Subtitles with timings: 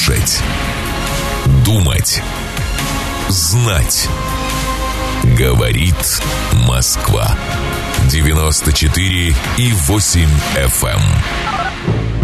[0.00, 0.40] Слушать.
[1.62, 2.22] Думать.
[3.28, 4.08] Знать.
[5.38, 6.22] Говорит
[6.66, 7.36] Москва.
[8.10, 10.20] 94 и 8
[10.56, 11.00] FM.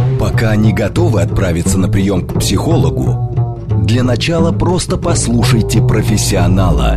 [0.00, 0.18] Эм.
[0.18, 6.96] Пока не готовы отправиться на прием к психологу, для начала просто послушайте профессионала.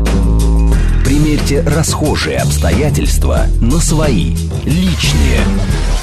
[1.03, 4.33] Примерьте расхожие обстоятельства на свои,
[4.63, 5.41] личные.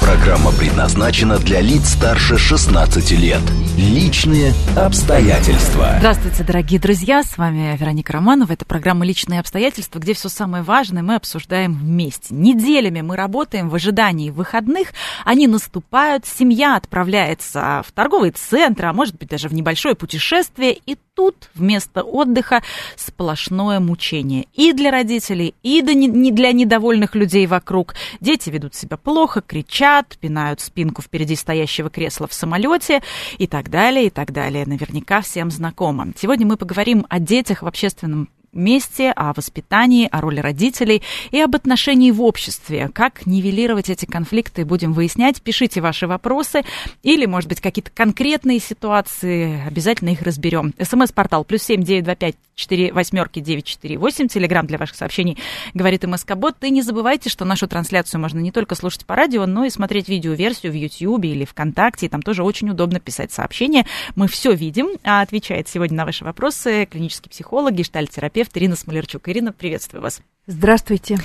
[0.07, 3.41] Программа предназначена для лиц старше 16 лет.
[3.77, 5.95] Личные обстоятельства.
[5.97, 7.23] Здравствуйте, дорогие друзья.
[7.23, 8.53] С вами Вероника Романова.
[8.53, 12.33] Это программа «Личные обстоятельства», где все самое важное мы обсуждаем вместе.
[12.33, 14.93] Неделями мы работаем в ожидании выходных.
[15.25, 20.77] Они наступают, семья отправляется в торговые центры, а может быть даже в небольшое путешествие.
[20.85, 22.61] И тут вместо отдыха
[22.95, 24.45] сплошное мучение.
[24.53, 27.95] И для родителей, и для недовольных людей вокруг.
[28.21, 33.01] Дети ведут себя плохо, кричат, пинают спинку впереди стоящего кресла в самолете
[33.39, 34.67] и так далее, и так далее.
[34.67, 36.13] Наверняка всем знакомо.
[36.15, 41.55] Сегодня мы поговорим о детях в общественном месте, о воспитании, о роли родителей и об
[41.55, 42.89] отношении в обществе.
[42.93, 45.41] Как нивелировать эти конфликты, будем выяснять.
[45.41, 46.63] Пишите ваши вопросы
[47.03, 49.61] или, может быть, какие-то конкретные ситуации.
[49.67, 50.73] Обязательно их разберем.
[50.81, 54.27] СМС-портал плюс семь девять два пять четыре восьмерки девять четыре восемь.
[54.27, 55.37] Телеграмм для ваших сообщений
[55.73, 56.55] говорит МСК-бот.
[56.63, 60.09] И не забывайте, что нашу трансляцию можно не только слушать по радио, но и смотреть
[60.09, 62.07] видеоверсию в YouTube или ВКонтакте.
[62.07, 63.85] И там тоже очень удобно писать сообщения.
[64.15, 64.87] Мы все видим.
[65.03, 69.27] А отвечает сегодня на ваши вопросы клинический психолог, гештальт-терапевт терапевт Ирина Смолерчук.
[69.27, 70.21] Ирина, приветствую вас.
[70.49, 71.17] Здравствуйте.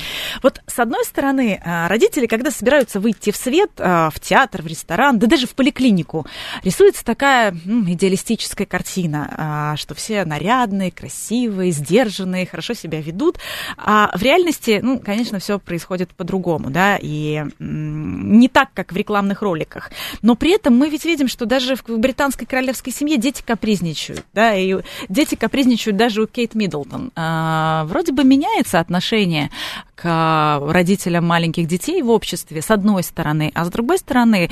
[0.43, 4.67] Вот с одной стороны, а, родители, когда собираются выйти в свет, а, в театр, в
[4.67, 6.27] ресторан, да даже в поликлинику,
[6.65, 13.39] рисуется такая ну, идеалистическая картина, а, что все нарядные, красивые, сдержанные, хорошо себя ведут.
[13.77, 19.41] А в реальности, ну, конечно, все происходит по-другому, да, и не так, как в рекламных
[19.41, 19.93] роликах.
[20.23, 24.57] Но при этом мы ведь видим, что даже в британской королевской семье дети капризничают, да,
[24.57, 24.79] и
[25.09, 27.13] дети капризничают даже у Кейт Миддлтон.
[27.15, 29.51] Вроде бы меняется отношение отношение
[29.95, 34.51] к родителям маленьких детей в обществе, с одной стороны, а с другой стороны,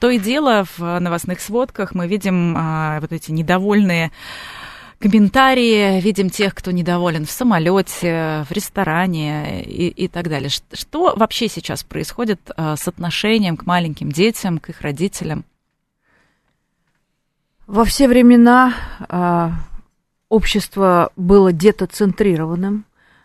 [0.00, 4.10] то и дело в новостных сводках мы видим а, вот эти недовольные
[4.98, 10.48] комментарии, видим тех, кто недоволен в самолете, в ресторане и, и так далее.
[10.48, 15.44] Что вообще сейчас происходит а, с отношением к маленьким детям, к их родителям?
[17.66, 18.74] Во все времена
[20.28, 22.84] общество было детоцентрированным.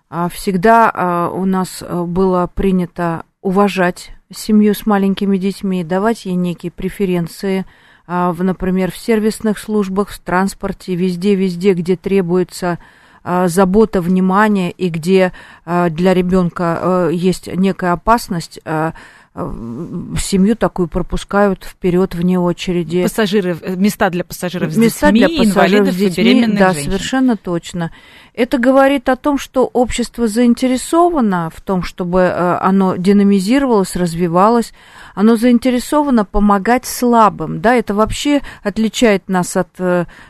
[0.10, 6.36] А всегда а, у нас а, было принято уважать семью с маленькими детьми, давать ей
[6.36, 7.66] некие преференции,
[8.08, 12.80] в, например, в сервисных службах, в транспорте, везде-везде, где требуется
[13.24, 15.34] забота, внимание и где
[15.66, 18.92] для ребенка есть некая опасность, Э,
[19.38, 23.04] семью такую пропускают вперед вне очереди.
[23.04, 26.92] Пассажиры, э, места для пассажиров с места детьми, для пассажиров с детьми, да, женщин.
[26.92, 27.92] совершенно точно.
[28.34, 34.74] Это говорит о том, что общество заинтересовано в том, чтобы э, оно динамизировалось, развивалось,
[35.14, 39.70] оно заинтересовано помогать слабым, да, это вообще отличает нас от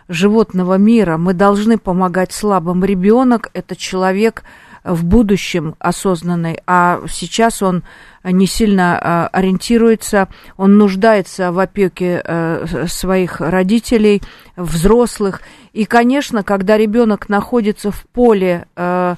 [0.09, 1.17] животного мира.
[1.17, 2.83] Мы должны помогать слабым.
[2.83, 4.43] Ребенок это человек
[4.87, 7.83] в будущем осознанный, а сейчас он
[8.23, 10.27] не сильно а, ориентируется,
[10.57, 14.21] он нуждается в опеке э, своих родителей,
[14.55, 15.41] взрослых.
[15.73, 19.15] И, конечно, когда ребенок находится в поле э,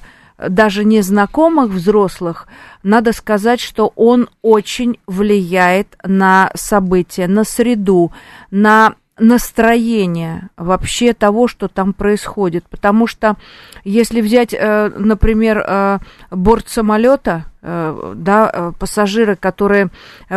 [0.48, 2.46] даже незнакомых взрослых,
[2.82, 8.12] надо сказать, что он очень влияет на события, на среду,
[8.50, 12.64] на настроение вообще того, что там происходит.
[12.68, 13.36] Потому что
[13.84, 15.98] если взять, э, например, э,
[16.30, 19.90] борт самолета, э, да, пассажиры, которые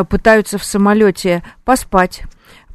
[0.10, 2.24] пытаются в самолете поспать,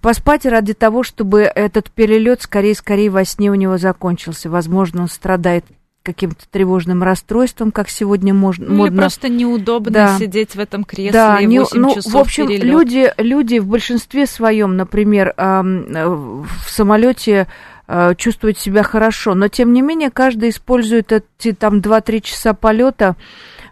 [0.01, 4.49] поспать ради того, чтобы этот перелет скорее-скорее во сне у него закончился.
[4.49, 5.65] Возможно, он страдает
[6.09, 8.65] каким-то тревожным расстройством, как сегодня можно.
[8.65, 8.95] Ну, модно.
[8.95, 10.19] Или просто неудобно да.
[10.19, 12.65] сидеть в этом кресле да, 8 не, ну, часов В общем, перелет.
[12.65, 17.47] люди, люди в большинстве своем, например, в самолете
[17.87, 23.17] э, чувствуют себя хорошо, но тем не менее каждый использует эти там 2-3 часа полета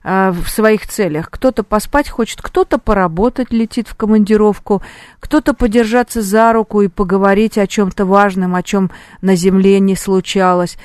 [0.04, 1.30] э, в своих целях.
[1.30, 4.82] Кто-то поспать хочет, кто-то поработать летит в командировку,
[5.20, 8.90] кто-то подержаться за руку и поговорить о чем-то важном, о чем
[9.22, 10.76] на земле не случалось.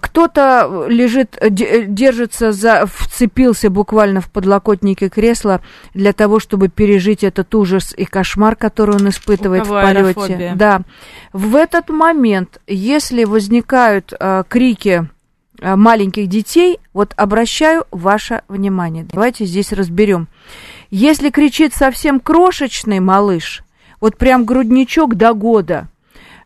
[0.00, 5.60] Кто-то лежит, держится за, вцепился буквально в подлокотнике кресла
[5.94, 9.98] для того, чтобы пережить этот ужас и кошмар, который он испытывает в полете.
[9.98, 10.54] Аэрофобия.
[10.54, 10.82] Да.
[11.32, 15.08] В этот момент, если возникают э, крики
[15.60, 19.06] э, маленьких детей, вот обращаю ваше внимание.
[19.12, 20.28] Давайте здесь разберем.
[20.90, 23.62] Если кричит совсем крошечный малыш,
[24.00, 25.88] вот прям грудничок до года–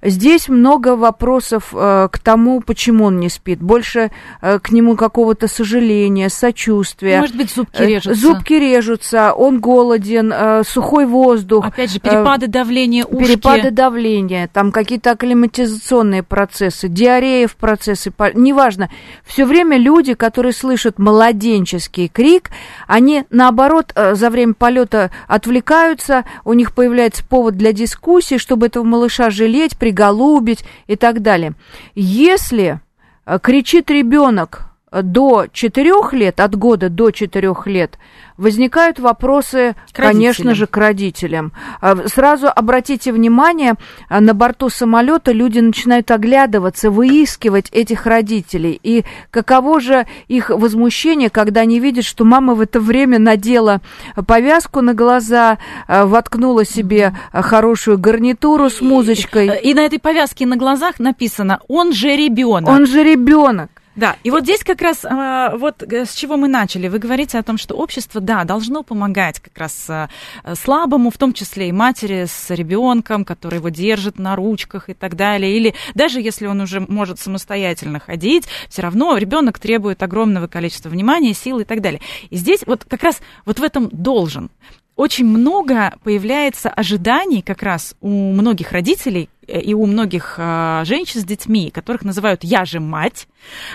[0.02, 3.60] Здесь много вопросов э, к тому, почему он не спит.
[3.60, 4.10] Больше
[4.40, 7.20] э, к нему какого-то сожаления, сочувствия.
[7.20, 8.20] Может быть, зубки э, режутся.
[8.20, 11.66] Зубки режутся, он голоден, э, сухой воздух.
[11.66, 13.32] Опять же, перепады э, давления, ушки.
[13.32, 18.90] Перепады давления, там какие-то акклиматизационные процессы, диарея в процессе, неважно.
[19.24, 22.50] Все время люди, которые слышат младенческий крик,
[22.86, 28.84] они, наоборот, э, за время полета отвлекаются, у них появляется повод для дискуссии, чтобы этого
[28.84, 31.52] малыша жалеть, приголубить и так далее.
[31.94, 32.80] Если
[33.24, 34.62] э, кричит ребенок
[35.02, 37.98] до 4 лет, от года до 4 лет,
[38.36, 41.52] возникают вопросы, конечно же, к родителям.
[41.80, 43.74] А, сразу обратите внимание,
[44.08, 48.78] а, на борту самолета люди начинают оглядываться, выискивать этих родителей.
[48.82, 53.80] И каково же их возмущение, когда они видят, что мама в это время надела
[54.26, 59.58] повязку на глаза, а, воткнула себе хорошую гарнитуру с музычкой.
[59.62, 62.68] И, и на этой повязке на глазах написано «Он же ребенок».
[62.68, 63.70] Он же ребенок.
[63.96, 66.88] Да, и вот здесь как раз а, вот э, с чего мы начали.
[66.88, 70.10] Вы говорите о том, что общество, да, должно помогать как раз а,
[70.54, 75.16] слабому, в том числе и матери с ребенком, который его держит на ручках и так
[75.16, 75.56] далее.
[75.56, 81.32] Или даже если он уже может самостоятельно ходить, все равно ребенок требует огромного количества внимания,
[81.32, 82.02] сил и так далее.
[82.28, 84.50] И здесь вот как раз вот в этом должен
[84.96, 91.20] очень много появляется ожиданий как раз у многих родителей э, и у многих э, женщин
[91.20, 93.28] с детьми, которых называют «я же мать»,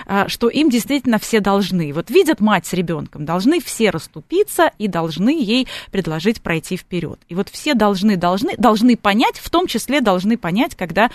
[0.06, 1.92] э, что им действительно все должны.
[1.92, 7.20] Вот видят мать с ребенком, должны все расступиться и должны ей предложить пройти вперед.
[7.28, 11.10] И вот все должны, должны, должны понять, в том числе должны понять, когда,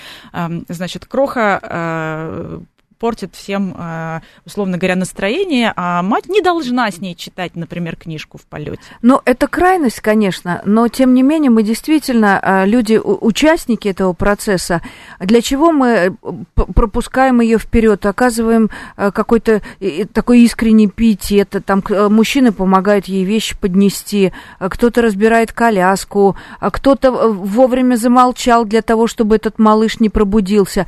[0.69, 2.59] значит, кроха э,
[2.99, 8.38] портит всем, э, условно говоря, настроение, а мать не должна с ней читать, например, книжку
[8.38, 8.81] в полете.
[9.01, 14.81] Ну, это крайность, конечно, но тем не менее мы действительно э, люди, участники этого процесса.
[15.19, 16.11] Для чего мы э,
[16.53, 19.61] пропускаем ее вперед, оказываем какой-то
[20.13, 28.65] такой искренний пиетет, там мужчины помогают ей вещи поднести, кто-то разбирает коляску, кто-то вовремя замолчал
[28.65, 30.88] для того, чтобы этот малыш не пробудился.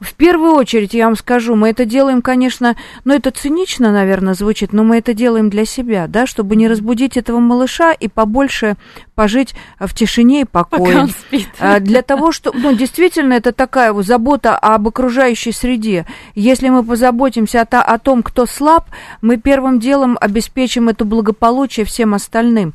[0.00, 4.72] В первую очередь, я вам скажу, мы это делаем, конечно, ну это цинично, наверное, звучит,
[4.72, 8.76] но мы это делаем для себя, да, чтобы не разбудить этого малыша и побольше
[9.18, 11.08] пожить в тишине и покое.
[11.58, 16.06] А, для того, что, ну, действительно, это такая вот забота об окружающей среде.
[16.36, 18.86] Если мы позаботимся о, о том, кто слаб,
[19.20, 22.74] мы первым делом обеспечим это благополучие всем остальным.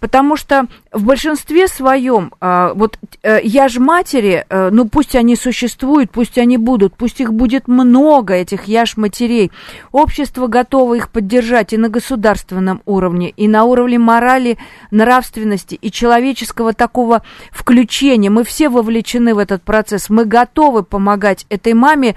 [0.00, 5.36] Потому что в большинстве своем, а, вот э, я же матери, э, ну пусть они
[5.36, 9.52] существуют, пусть они будут, пусть их будет много, этих я ж матерей.
[9.92, 14.58] Общество готово их поддержать и на государственном уровне, и на уровне морали,
[14.90, 18.30] нравственности, и человеческого такого включения.
[18.30, 22.16] Мы все вовлечены в этот процесс, мы готовы помогать этой маме,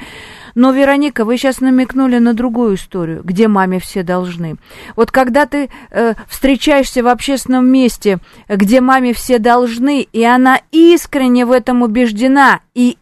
[0.55, 4.57] но, Вероника, вы сейчас намекнули на другую историю, где маме все должны.
[4.95, 11.45] Вот когда ты э, встречаешься в общественном месте, где маме все должны, и она искренне
[11.45, 12.97] в этом убеждена, и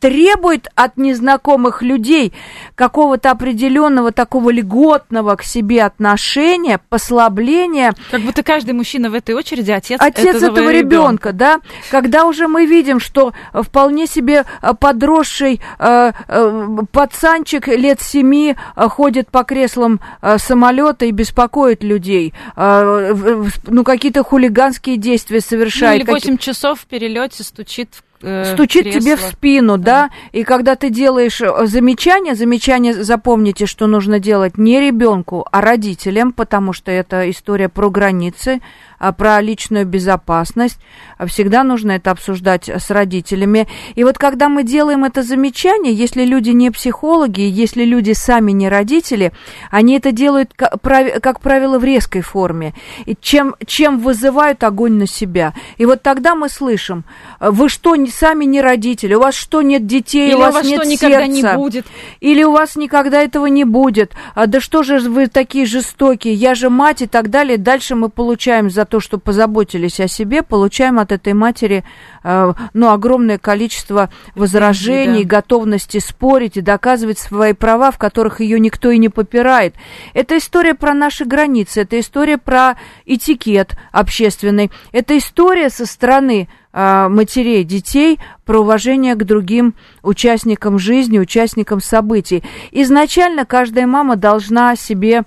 [0.00, 2.32] требует от незнакомых людей
[2.74, 7.94] какого-то определенного такого льготного к себе отношения, послабления.
[8.10, 11.60] Как будто каждый мужчина в этой очереди отец, отец этого, этого ребенка, да.
[11.90, 18.88] Когда уже мы видим, что вполне себе э, подросший э, э, пацанчик лет семи э,
[18.88, 26.06] ходит по креслам э, самолета и беспокоит людей, э, ну какие-то хулиганские действия совершает.
[26.06, 29.00] Ну, или 8 часов в перелете стучит в э, стучит кресло.
[29.00, 29.84] тебе в спину, да.
[29.84, 35.60] да, и когда ты делаешь э, замечание, замечание, запомните, что нужно делать не ребенку, а
[35.60, 38.60] родителям, потому что это история про границы,
[39.02, 40.78] а, про личную безопасность.
[41.18, 43.66] А всегда нужно это обсуждать с родителями.
[43.96, 48.68] И вот когда мы делаем это замечание, если люди не психологи, если люди сами не
[48.68, 49.32] родители,
[49.72, 52.74] они это делают, как правило, в резкой форме.
[53.04, 55.52] И чем, чем вызывают огонь на себя.
[55.78, 57.04] И вот тогда мы слышим,
[57.50, 60.64] вы что, сами не родители, у вас что, нет детей, Или у вас, у вас
[60.64, 61.06] нет что, сердца.
[61.06, 61.86] никогда не будет.
[62.20, 64.12] Или у вас никогда этого не будет.
[64.36, 67.58] А, да что же вы такие жестокие, я же мать и так далее.
[67.58, 71.84] Дальше мы получаем за то, что позаботились о себе, получаем от этой матери
[72.22, 75.36] э, ну, огромное количество возражений, да.
[75.38, 79.74] готовности спорить и доказывать свои права, в которых ее никто и не попирает.
[80.14, 87.64] Это история про наши границы, это история про этикет общественный, это история со стороны матерей
[87.64, 92.42] детей про уважение к другим участникам жизни, участникам событий.
[92.70, 95.24] Изначально каждая мама должна себе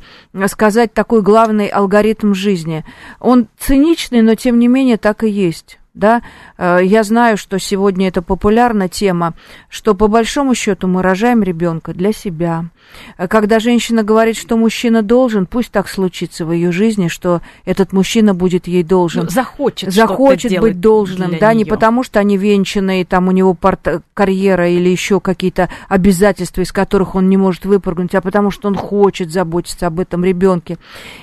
[0.48, 2.84] сказать такой главный алгоритм жизни.
[3.20, 5.80] Он циничный, но тем не менее так и есть.
[5.96, 6.22] да,
[6.58, 9.34] э, я знаю, что сегодня это популярная тема,
[9.70, 12.66] что по большому счету мы рожаем ребенка для себя.
[13.18, 17.94] Э, когда женщина говорит, что мужчина должен, пусть так случится в ее жизни, что этот
[17.94, 19.24] мужчина будет ей должен.
[19.24, 21.64] Ну, захочет, захочет быть должным, да, нее.
[21.64, 26.72] не потому что они венчаны, там у него порт- карьера или еще какие-то обязательства, из
[26.72, 30.78] которых он не может выпрыгнуть, а потому что он хочет заботиться об этом ребенке.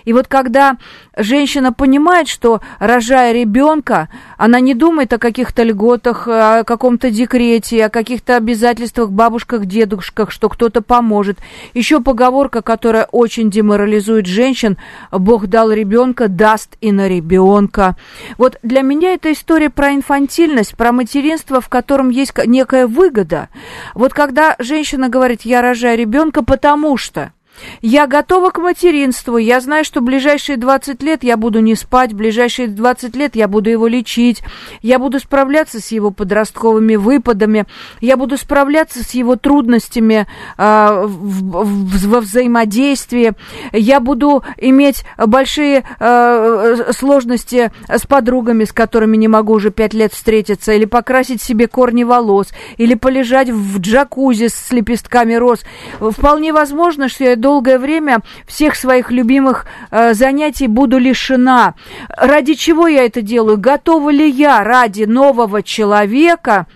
[0.05, 0.77] И вот когда
[1.17, 7.91] женщина понимает, что рожая ребенка, она не думает о каких-то льготах, о каком-то декрете, о
[7.91, 11.39] каких-то обязательствах бабушках, дедушках, что кто-то поможет.
[11.75, 14.79] Еще поговорка, которая очень деморализует женщин,
[15.11, 17.97] Бог дал ребенка, даст и на ребенка.
[18.39, 23.49] Вот для меня это история про инфантильность, про материнство, в котором есть некая выгода.
[23.95, 27.33] Вот когда женщина говорит, я рожаю ребенка, потому что
[27.81, 29.37] я готова к материнству.
[29.37, 33.71] Я знаю, что ближайшие 20 лет я буду не спать, ближайшие 20 лет я буду
[33.71, 34.43] его лечить.
[34.81, 37.67] Я буду справляться с его подростковыми выпадами.
[38.01, 40.27] Я буду справляться с его трудностями
[40.59, 43.33] э, в, в, во взаимодействии.
[43.73, 50.13] Я буду иметь большие э, сложности с подругами, с которыми не могу уже 5 лет
[50.13, 55.61] встретиться, или покрасить себе корни волос, или полежать в джакузи с лепестками роз.
[56.01, 61.75] Вполне возможно, что я долгое время всех своих любимых э, занятий буду лишена.
[62.09, 63.59] Ради чего я это делаю?
[63.59, 66.67] Готова ли я ради нового человека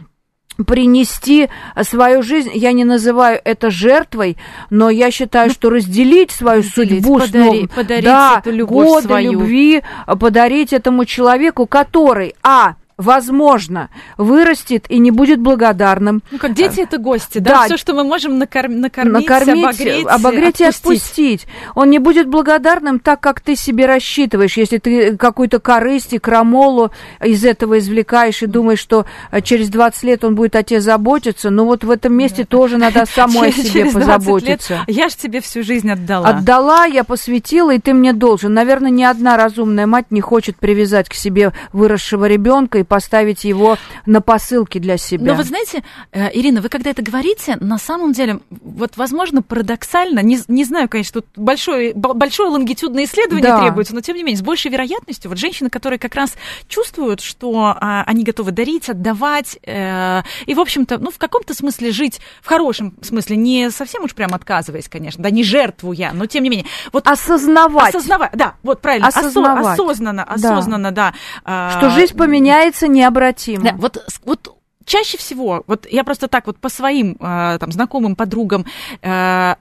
[0.66, 1.48] принести
[1.82, 4.36] свою жизнь, я не называю это жертвой,
[4.70, 9.06] но я считаю, что разделить свою разделить, судьбу, подари, снова, подарить да, эту любовь годы
[9.08, 9.32] свою.
[9.32, 9.82] любви,
[10.20, 16.22] подарить этому человеку, который, а, возможно, вырастет и не будет благодарным.
[16.30, 17.50] Ну, как дети это гости, да?
[17.50, 17.64] да.
[17.66, 18.80] Все, что мы можем накорм...
[18.80, 21.46] накормить, накормить, обогреть, обогреть и отпустить.
[21.74, 24.56] Он не будет благодарным так, как ты себе рассчитываешь.
[24.56, 26.90] Если ты какую-то корысть и крамолу
[27.22, 31.50] из этого извлекаешь и думаешь, что э, через 20 лет он будет о тебе заботиться,
[31.50, 32.46] ну вот в этом месте да.
[32.46, 34.84] тоже надо самой о себе позаботиться.
[34.86, 36.28] Лет, я же тебе всю жизнь отдала.
[36.28, 38.54] Отдала, я посвятила, и ты мне должен.
[38.54, 43.76] Наверное, ни одна разумная мать не хочет привязать к себе выросшего ребенка и поставить его
[44.06, 45.32] на посылки для себя.
[45.32, 50.20] Но вы знаете, э, Ирина, вы когда это говорите, на самом деле, вот, возможно, парадоксально,
[50.20, 53.60] не, не знаю, конечно, тут большое, большое лонгитюдное исследование да.
[53.60, 56.34] требуется, но тем не менее, с большей вероятностью, вот женщины, которые как раз
[56.68, 61.90] чувствуют, что а, они готовы дарить, отдавать, э, и, в общем-то, ну, в каком-то смысле
[61.90, 66.44] жить, в хорошем смысле, не совсем уж прям отказываясь, конечно, да, не жертвуя, но тем
[66.44, 66.66] не менее.
[66.92, 67.94] Вот, осознавать.
[67.94, 69.78] Осознавать, да, вот правильно, осознавать.
[69.78, 71.14] осознанно, осознанно, да.
[71.44, 71.70] да.
[71.70, 73.64] Что жизнь поменяется меняется необратимо.
[73.64, 78.16] Да, вот, вот чаще всего, вот я просто так вот по своим э, там знакомым,
[78.16, 78.66] подругам
[79.02, 79.54] э,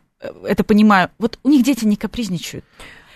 [0.44, 2.66] это понимаю, вот у них дети не капризничают.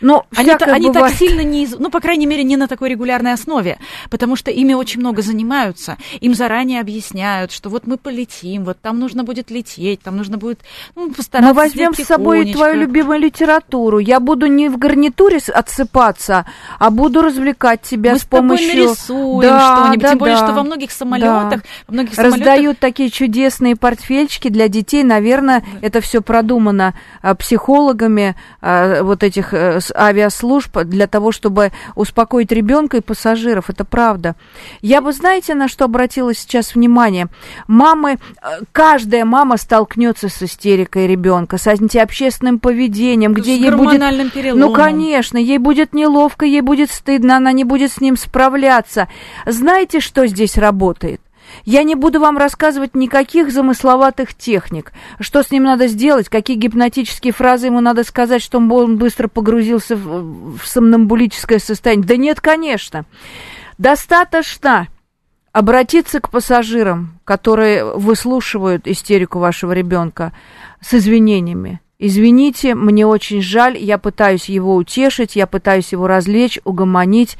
[0.02, 3.34] Но они, та, они так сильно не, ну, по крайней мере, не на такой регулярной
[3.34, 3.78] основе,
[4.10, 9.00] потому что ими очень много занимаются, им заранее объясняют, что вот мы полетим, вот там
[9.00, 10.60] нужно будет лететь, там нужно будет
[10.96, 11.54] ну, постараться.
[11.54, 14.00] Мы возьмем с собой твою любимую литературу.
[14.00, 16.46] Я буду не в гарнитуре отсыпаться,
[16.80, 18.68] а буду развлекать тебя мы с, с помощью.
[18.68, 20.02] нарисуем да, что-нибудь.
[20.02, 20.46] Да, Тем более, да.
[20.46, 21.70] что во многих самолетах, да.
[21.88, 22.40] во многих самолетах...
[22.40, 25.04] раздают такие чудесные портфельчики для детей.
[25.04, 25.88] Наверное, да.
[25.88, 32.98] это все продумано а, психологами а, вот этих э, авиаслужб для того, чтобы успокоить ребенка
[32.98, 33.70] и пассажиров.
[33.70, 34.36] Это правда.
[34.82, 37.28] Я бы, знаете, на что обратила сейчас внимание?
[37.68, 44.00] Мамы, э, каждая мама столкнется с истерикой ребенка, с антиобщественным поведением, где с ей будет...
[44.34, 44.70] Переломом.
[44.70, 49.08] Ну, конечно, ей будет неловко, ей будет стыдно, она не будет с ним справляться.
[49.46, 51.22] Знаете, что здесь работает?
[51.70, 57.32] Я не буду вам рассказывать никаких замысловатых техник, что с ним надо сделать, какие гипнотические
[57.32, 62.08] фразы ему надо сказать, чтобы он быстро погрузился в, в сомнамбулическое состояние.
[62.08, 63.06] Да нет, конечно.
[63.78, 64.88] Достаточно
[65.52, 70.34] обратиться к пассажирам, которые выслушивают истерику вашего ребенка
[70.82, 71.82] с извинениями.
[72.00, 77.38] Извините, мне очень жаль, я пытаюсь его утешить, я пытаюсь его развлечь, угомонить.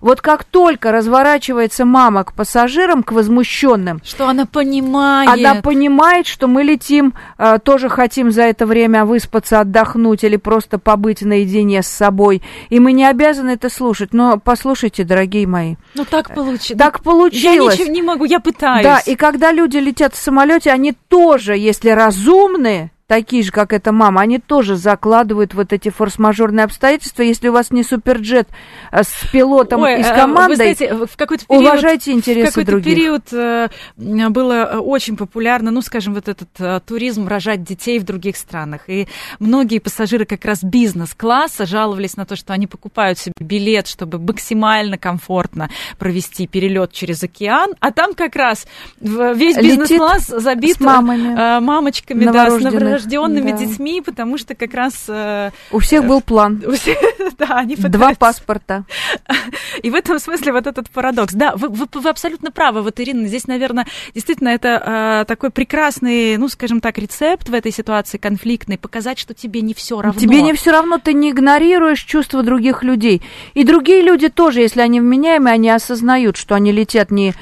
[0.00, 6.46] Вот как только разворачивается мама к пассажирам, к возмущенным, что она понимает, она понимает, что
[6.46, 11.88] мы летим, э, тоже хотим за это время выспаться, отдохнуть или просто побыть наедине с
[11.88, 14.12] собой, и мы не обязаны это слушать.
[14.12, 17.74] Но послушайте, дорогие мои, ну так получилось, так получилось.
[17.74, 18.84] Я ничего не могу, я пытаюсь.
[18.84, 23.90] Да, и когда люди летят в самолете, они тоже, если разумные такие же, как эта
[23.90, 27.22] мама, они тоже закладывают вот эти форс-мажорные обстоятельства.
[27.22, 28.48] Если у вас не суперджет
[28.92, 32.94] э, с пилотом Ой, и с командой, знаете, в какой-то период, уважайте интересы в других.
[32.94, 38.36] период э, было очень популярно, ну, скажем, вот этот э, туризм рожать детей в других
[38.36, 38.82] странах.
[38.88, 44.18] И многие пассажиры как раз бизнес-класса жаловались на то, что они покупают себе билет, чтобы
[44.18, 48.66] максимально комфортно провести перелет через океан, а там как раз
[49.00, 53.58] весь бизнес-класс забит мамами, мамочками, да, с новорожденными да.
[53.58, 55.04] детьми, потому что как раз...
[55.08, 56.62] Э, у всех был план.
[56.66, 56.98] У всех,
[57.38, 58.84] да, они Два паспорта.
[59.82, 61.34] И в этом смысле вот этот парадокс.
[61.34, 62.82] Да, вы, вы, вы абсолютно правы.
[62.82, 67.72] Вот, Ирина, здесь, наверное, действительно это э, такой прекрасный, ну, скажем так, рецепт в этой
[67.72, 70.20] ситуации конфликтной, показать, что тебе не все равно.
[70.20, 73.22] Тебе не все равно, ты не игнорируешь чувства других людей.
[73.54, 77.34] И другие люди тоже, если они вменяемые, они осознают, что они летят не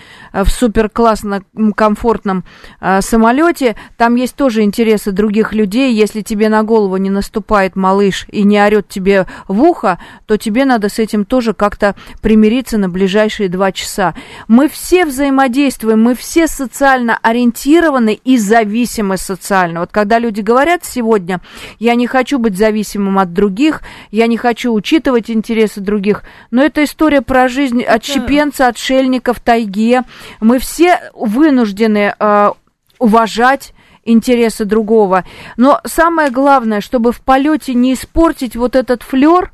[0.44, 1.42] в супер классно
[1.74, 2.44] комфортном
[2.80, 3.76] э, самолете.
[3.96, 5.94] Там есть тоже интересы других людей.
[5.94, 10.64] Если тебе на голову не наступает малыш и не орет тебе в ухо, то тебе
[10.64, 14.14] надо с этим тоже как-то примириться на ближайшие два часа.
[14.48, 19.80] Мы все взаимодействуем, мы все социально ориентированы и зависимы социально.
[19.80, 21.40] Вот когда люди говорят сегодня,
[21.78, 26.84] я не хочу быть зависимым от других, я не хочу учитывать интересы других, но это
[26.84, 30.02] история про жизнь отщепенца, отшельника в тайге,
[30.40, 32.50] мы все вынуждены э,
[32.98, 33.72] уважать
[34.04, 35.24] интересы другого.
[35.56, 39.50] Но самое главное, чтобы в полете не испортить вот этот флер,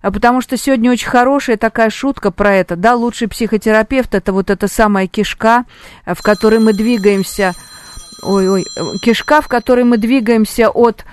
[0.00, 4.50] а потому что сегодня очень хорошая такая шутка про это, да, лучший психотерапевт это вот
[4.50, 5.64] эта самая кишка,
[6.06, 7.54] в которой мы двигаемся,
[8.22, 8.64] ой-ой,
[9.02, 11.04] кишка, в которой мы двигаемся от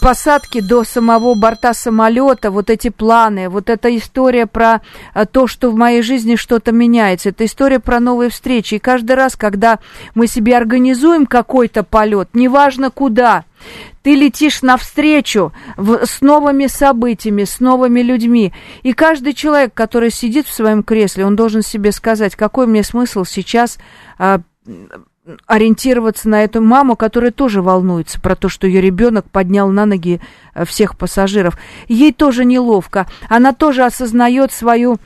[0.00, 4.82] посадки до самого борта самолета, вот эти планы, вот эта история про
[5.14, 8.74] а, то, что в моей жизни что-то меняется, это история про новые встречи.
[8.74, 9.80] И каждый раз, когда
[10.14, 13.44] мы себе организуем какой-то полет, неважно куда,
[14.02, 18.52] ты летишь навстречу в, с новыми событиями, с новыми людьми.
[18.82, 23.24] И каждый человек, который сидит в своем кресле, он должен себе сказать, какой мне смысл
[23.24, 23.78] сейчас
[24.18, 24.40] а,
[25.46, 30.20] ориентироваться на эту маму, которая тоже волнуется про то, что ее ребенок поднял на ноги
[30.54, 31.58] э, всех пассажиров.
[31.88, 33.06] Ей тоже неловко.
[33.28, 34.98] Она тоже осознает свою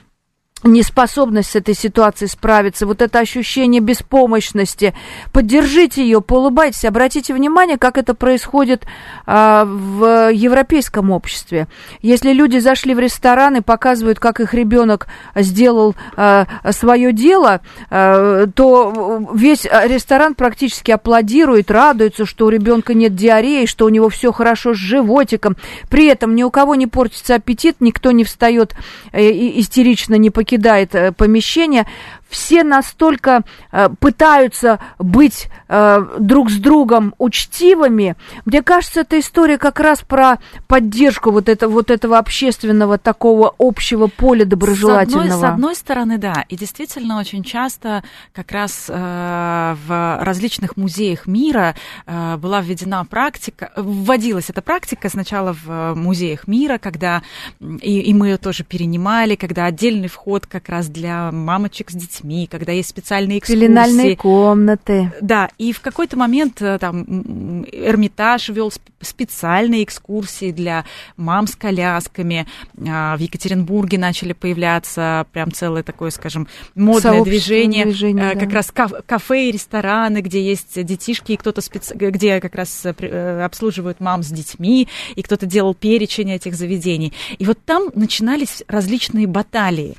[0.64, 4.94] неспособность с этой ситуацией справиться, вот это ощущение беспомощности.
[5.32, 8.84] Поддержите ее, поулыбайтесь, обратите внимание, как это происходит
[9.26, 11.68] а, в европейском обществе.
[12.00, 17.60] Если люди зашли в ресторан и показывают, как их ребенок сделал а, свое дело,
[17.90, 24.08] а, то весь ресторан практически аплодирует, радуется, что у ребенка нет диареи, что у него
[24.08, 25.56] все хорошо с животиком.
[25.90, 28.74] При этом ни у кого не портится аппетит, никто не встает
[29.12, 31.86] э, истерично, не покидает покидает э, помещение,
[32.28, 38.16] все настолько э, пытаются быть э, друг с другом учтивыми.
[38.44, 44.06] Мне кажется, эта история как раз про поддержку вот, это, вот этого общественного такого общего
[44.06, 45.28] поля доброжелательного.
[45.28, 46.44] С одной, с одной стороны, да.
[46.48, 51.74] И действительно очень часто как раз э, в различных музеях мира
[52.06, 57.22] э, была введена практика, вводилась эта практика сначала в музеях мира, когда,
[57.60, 62.13] и, и мы ее тоже перенимали, когда отдельный вход как раз для мамочек с детьми,
[62.14, 63.60] детьми, когда есть специальные экскурсии.
[63.60, 65.12] Пеленальные комнаты.
[65.20, 70.84] Да, и в какой-то момент э, там Эрмитаж вел специальные экскурсии для
[71.16, 72.46] мам с колясками.
[72.88, 77.84] А, в Екатеринбурге начали появляться прям целое такое, скажем, модное движение.
[77.84, 78.54] движение э, как да.
[78.54, 78.72] раз
[79.06, 81.94] кафе и рестораны, где есть детишки, и кто-то специ...
[81.94, 87.12] где как раз э, обслуживают мам с детьми, и кто-то делал перечень этих заведений.
[87.38, 89.96] И вот там начинались различные баталии.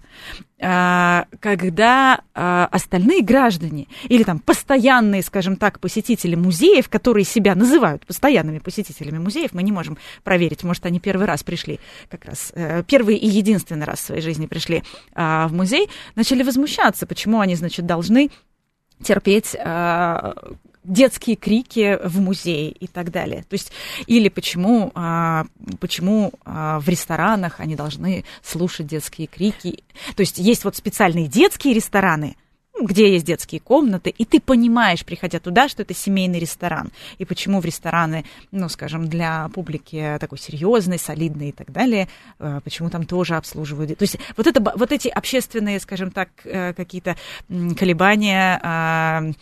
[0.62, 8.06] А, когда а, остальные граждане или там постоянные, скажем так, посетители музеев, которые себя называют
[8.06, 12.84] постоянными посетителями музеев, мы не можем проверить, может, они первый раз пришли, как раз э,
[12.88, 17.56] первый и единственный раз в своей жизни пришли а, в музей, начали возмущаться, почему они,
[17.56, 18.32] значит, должны
[19.04, 19.58] терпеть
[20.86, 23.44] детские крики в музее и так далее.
[23.50, 23.72] То есть,
[24.08, 25.46] или почему, а,
[25.80, 29.84] почему а, в ресторанах они должны слушать детские крики.
[30.16, 32.36] То есть, есть вот специальные детские рестораны,
[32.82, 37.62] где есть детские комнаты, и ты понимаешь, приходя туда, что это семейный ресторан, и почему
[37.62, 43.06] в рестораны, ну, скажем, для публики такой серьезной, солидной и так далее, а, почему там
[43.06, 43.98] тоже обслуживают.
[43.98, 47.16] То есть вот, это, вот эти общественные, скажем так, э, какие-то
[47.78, 49.34] колебания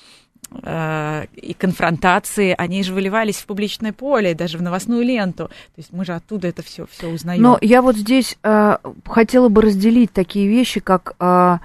[0.62, 5.48] Э, и конфронтации, они же выливались в публичное поле, даже в новостную ленту.
[5.48, 7.42] То есть мы же оттуда это все, все узнаем.
[7.42, 11.58] Но я вот здесь э, хотела бы разделить такие вещи, как э,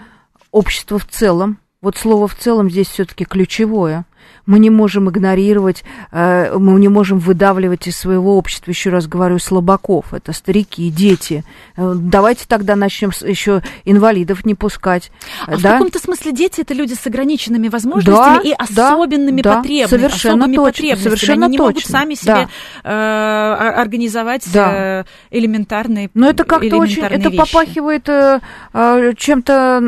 [0.52, 1.58] общество в целом.
[1.80, 4.04] Вот слово в целом здесь все-таки ключевое.
[4.48, 9.38] Мы не можем игнорировать, э, мы не можем выдавливать из своего общества, еще раз говорю,
[9.38, 10.14] слабаков.
[10.14, 11.44] Это старики, дети.
[11.76, 15.12] Э, давайте тогда начнем еще инвалидов не пускать.
[15.46, 15.56] А да?
[15.58, 20.00] в каком-то смысле дети это люди с ограниченными возможностями да, и особенными да, потребностями.
[20.00, 20.72] Совершенно особыми точно.
[20.72, 21.04] Потребностями.
[21.04, 21.68] Совершенно Они не точно.
[21.68, 22.48] могут сами себе
[22.84, 22.90] да.
[22.90, 25.04] э, организовать да.
[25.30, 27.36] элементарные Но это как-то очень, это вещи.
[27.36, 28.40] попахивает э,
[29.14, 29.82] чем-то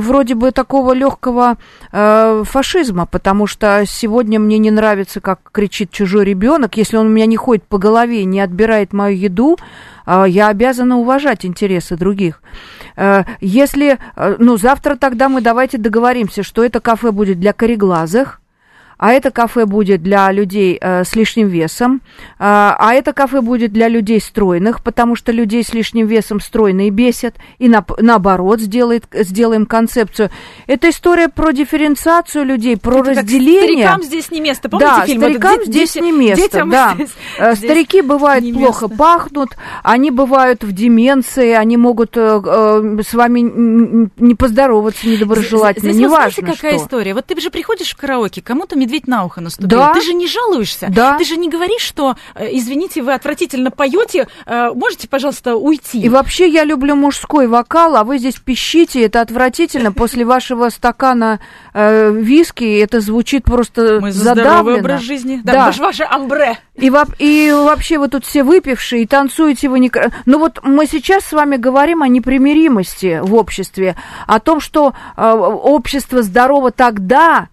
[0.00, 1.58] вроде бы такого легкого
[1.92, 6.76] э, фашизма, потому что сегодня мне не нравится, как кричит чужой ребенок.
[6.76, 9.58] Если он у меня не ходит по голове, не отбирает мою еду,
[10.06, 12.42] э, я обязана уважать интересы других.
[12.96, 18.39] Э, если, э, ну, завтра тогда мы давайте договоримся, что это кафе будет для кореглазых,
[19.00, 23.72] а это кафе будет для людей э, с лишним весом, э, а это кафе будет
[23.72, 29.04] для людей стройных, потому что людей с лишним весом стройные бесят, и на, наоборот сделает,
[29.10, 30.28] сделаем концепцию.
[30.66, 33.86] Это история про дифференциацию людей, про это разделение.
[33.86, 35.22] Старикам здесь не место, помните да, фильм?
[35.22, 36.92] старикам вот, здесь дети, не место, детям да.
[36.94, 38.98] Здесь, э, Старики бывают плохо место.
[38.98, 39.48] пахнут,
[39.82, 43.40] они бывают в деменции, они могут э, э, с вами
[44.18, 46.84] не поздороваться недоброжелательно, здесь, неважно знаете, какая что.
[46.84, 47.14] история?
[47.14, 49.78] Вот ты же приходишь в караоке, кому-то медведь на ухо наступил.
[49.78, 49.94] Да.
[49.94, 50.88] Ты же не жалуешься.
[50.90, 51.16] Да.
[51.16, 56.00] Ты же не говоришь, что, э, извините, вы отвратительно поете, э, можете, пожалуйста, уйти.
[56.00, 59.92] И вообще я люблю мужской вокал, а вы здесь пищите, это отвратительно.
[60.00, 61.40] После вашего стакана
[61.72, 65.40] э, виски это звучит просто Мы за здоровый образ жизни.
[65.44, 65.72] Да, да.
[65.78, 66.58] ваше амбре.
[66.74, 69.92] И, и вообще вы тут все выпившие, и танцуете вы не...
[70.26, 75.30] Ну вот мы сейчас с вами говорим о непримиримости в обществе, о том, что э,
[75.30, 77.48] общество здорово тогда,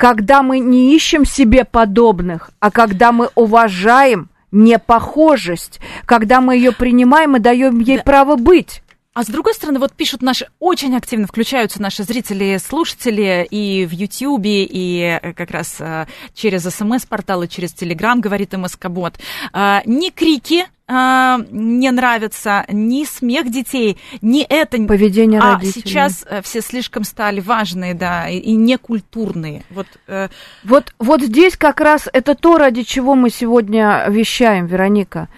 [0.00, 7.36] когда мы не ищем себе подобных, а когда мы уважаем непохожесть, когда мы ее принимаем
[7.36, 8.02] и даем ей да.
[8.04, 8.82] право быть.
[9.20, 13.90] А с другой стороны, вот пишут наши, очень активно включаются наши зрители, слушатели и в
[13.92, 19.18] Ютьюбе, и э, как раз э, через СМС-порталы, через Телеграм, говорит МСК-бот.
[19.52, 24.76] Э, не крики, не нравится ни смех детей, ни это.
[24.82, 25.82] Поведение а родителей.
[25.82, 29.62] сейчас все слишком стали важные, да, и, и некультурные.
[29.70, 30.30] Вот, э...
[30.64, 35.28] вот, вот здесь как раз это то, ради чего мы сегодня вещаем, Вероника.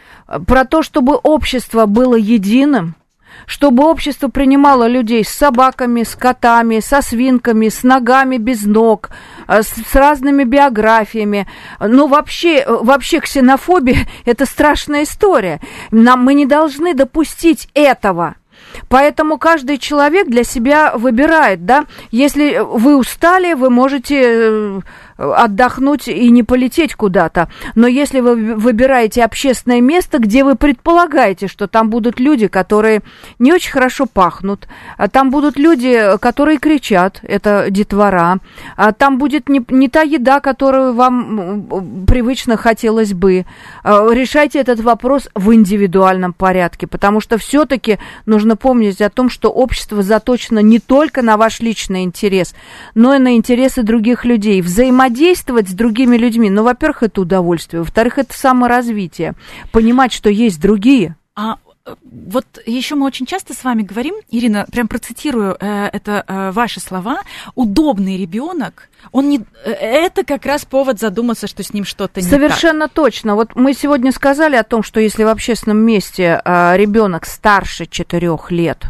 [0.46, 2.94] Про то, чтобы общество было единым,
[3.46, 9.10] чтобы общество принимало людей с собаками, с котами, со свинками, с ногами без ног,
[9.48, 11.46] э, с, с разными биографиями.
[11.80, 15.60] Ну, вообще, э, вообще ксенофобия– это страшная история.
[15.90, 18.36] Нам, мы не должны допустить этого.
[18.88, 21.84] Поэтому каждый человек для себя выбирает, да.
[22.10, 24.80] Если вы устали, вы можете э,
[25.16, 27.48] отдохнуть и не полететь куда-то.
[27.74, 33.02] Но если вы выбираете общественное место, где вы предполагаете, что там будут люди, которые
[33.38, 38.38] не очень хорошо пахнут, а там будут люди, которые кричат, это детвора,
[38.76, 43.44] а там будет не, не та еда, которую вам привычно хотелось бы.
[43.84, 49.50] А, решайте этот вопрос в индивидуальном порядке, потому что все-таки нужно помнить о том, что
[49.50, 52.54] общество заточено не только на ваш личный интерес,
[52.94, 54.62] но и на интересы других людей.
[54.62, 59.34] Взаимодействие взаимодействовать с другими людьми, ну, во-первых, это удовольствие, во-вторых, это саморазвитие.
[59.70, 61.16] Понимать, что есть другие.
[61.34, 61.56] А
[62.04, 66.78] вот еще мы очень часто с вами говорим, Ирина, прям процитирую э, это э, ваши
[66.78, 67.22] слова,
[67.56, 72.26] удобный ребенок, он не, э, это как раз повод задуматься, что с ним что-то не
[72.26, 72.94] Совершенно так.
[72.94, 73.34] точно.
[73.34, 78.52] Вот мы сегодня сказали о том, что если в общественном месте э, ребенок старше четырех
[78.52, 78.86] лет,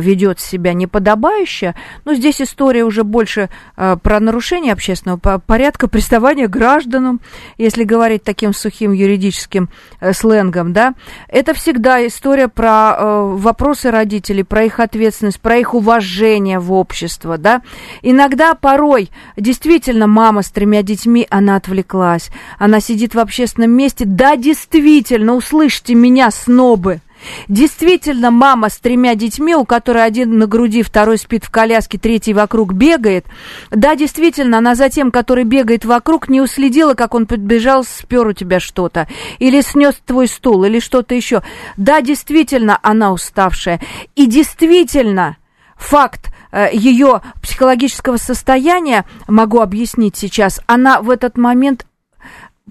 [0.00, 1.74] ведет себя неподобающе.
[2.04, 7.20] Но здесь история уже больше а, про нарушение общественного порядка, приставание к гражданам,
[7.56, 10.94] если говорить таким сухим юридическим э, сленгом, да.
[11.28, 17.38] Это всегда история про э, вопросы родителей, про их ответственность, про их уважение в общество,
[17.38, 17.62] да.
[18.02, 24.36] Иногда, порой, действительно, мама с тремя детьми, она отвлеклась, она сидит в общественном месте, да,
[24.36, 27.00] действительно, услышьте меня, снобы,
[27.48, 32.34] Действительно, мама с тремя детьми, у которой один на груди, второй спит в коляске, третий
[32.34, 33.26] вокруг бегает.
[33.70, 38.32] Да, действительно, она за тем, который бегает вокруг, не уследила, как он подбежал, спер у
[38.32, 39.08] тебя что-то.
[39.38, 41.42] Или снес твой стул, или что-то еще.
[41.76, 43.80] Да, действительно, она уставшая.
[44.14, 45.36] И действительно,
[45.76, 51.86] факт э, ее психологического состояния, могу объяснить сейчас, она в этот момент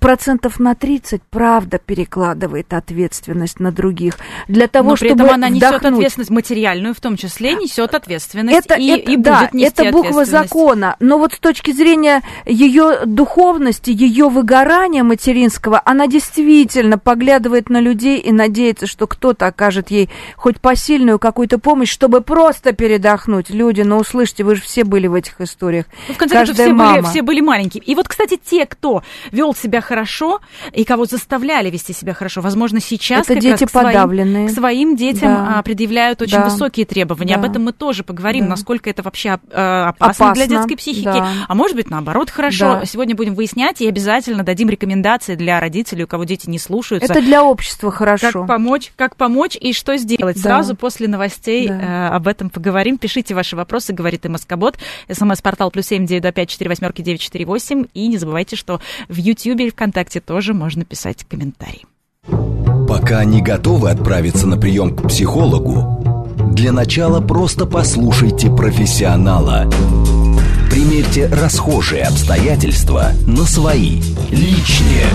[0.02, 4.18] процентов на 30, правда, перекладывает ответственность на других.
[4.48, 8.58] Для того, Но при чтобы этом она несет ответственность материальную, в том числе несет ответственность
[8.58, 10.96] это, и, это, и да, будет нести это буква закона.
[11.00, 18.18] Но вот с точки зрения ее духовности, ее выгорания материнского, она действительно поглядывает на людей
[18.18, 23.52] и надеется, что кто-то окажет ей хоть посильную какую-то помощь, чтобы просто передохнуть.
[23.52, 25.86] Люди, ну услышьте, вы же все были в этих историях.
[26.08, 27.84] Ну, в конце концов, все были, все были маленькие.
[27.84, 30.40] И вот, кстати, те, кто вел себя хорошо
[30.72, 34.48] и кого заставляли вести себя хорошо, возможно, сейчас Это дети к подавленные.
[34.48, 35.62] Своим, к своим детям да.
[35.64, 36.46] Предъявляют очень да.
[36.46, 37.34] высокие требования.
[37.36, 37.42] Да.
[37.42, 38.52] Об этом мы тоже поговорим, да.
[38.52, 40.34] насколько это вообще опасно, опасно.
[40.34, 41.04] для детской психики.
[41.04, 41.28] Да.
[41.46, 42.80] А может быть, наоборот, хорошо.
[42.80, 42.86] Да.
[42.86, 47.12] Сегодня будем выяснять и обязательно дадим рекомендации для родителей, у кого дети не слушаются.
[47.12, 48.32] Это для общества хорошо.
[48.32, 50.38] Как помочь, как помочь и что сделать.
[50.38, 50.42] Да.
[50.42, 52.08] Сразу после новостей Да.
[52.12, 52.98] э, об этом поговорим.
[52.98, 54.78] Пишите ваши вопросы, говорит и Москобот.
[55.12, 57.88] СМС-портал плюс семь девять два пять четыре восьмерки девять четыре восемь.
[57.94, 61.88] И не забывайте, что в Ютьюбе и ВКонтакте тоже можно писать комментарии.
[62.88, 69.68] Пока не готовы отправиться на прием к психологу, для начала просто послушайте профессионала.
[70.70, 75.08] Примерьте расхожие обстоятельства на свои, личные.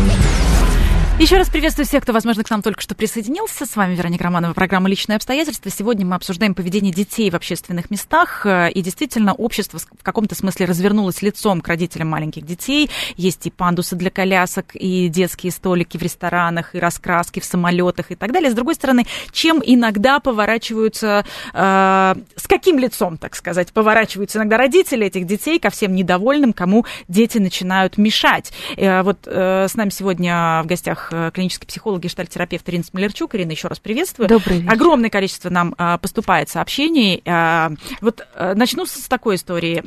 [1.18, 3.64] Еще раз приветствую всех, кто, возможно, к нам только что присоединился.
[3.64, 5.70] С вами Вероника Романова, программа «Личные обстоятельства».
[5.70, 8.44] Сегодня мы обсуждаем поведение детей в общественных местах.
[8.44, 12.90] И действительно, общество в каком-то смысле развернулось лицом к родителям маленьких детей.
[13.16, 18.14] Есть и пандусы для колясок, и детские столики в ресторанах, и раскраски в самолетах и
[18.14, 18.50] так далее.
[18.50, 21.24] С другой стороны, чем иногда поворачиваются,
[21.54, 26.84] э, с каким лицом, так сказать, поворачиваются иногда родители этих детей ко всем недовольным, кому
[27.08, 28.52] дети начинают мешать.
[28.76, 33.34] Э, вот э, с нами сегодня в гостях клинический психолог и штальтерапевт Ирина Смолерчук.
[33.34, 34.28] Ирина, еще раз приветствую.
[34.28, 34.72] Добрый вечер.
[34.72, 37.22] Огромное количество нам а, поступает сообщений.
[37.26, 39.82] А, вот начну с такой истории.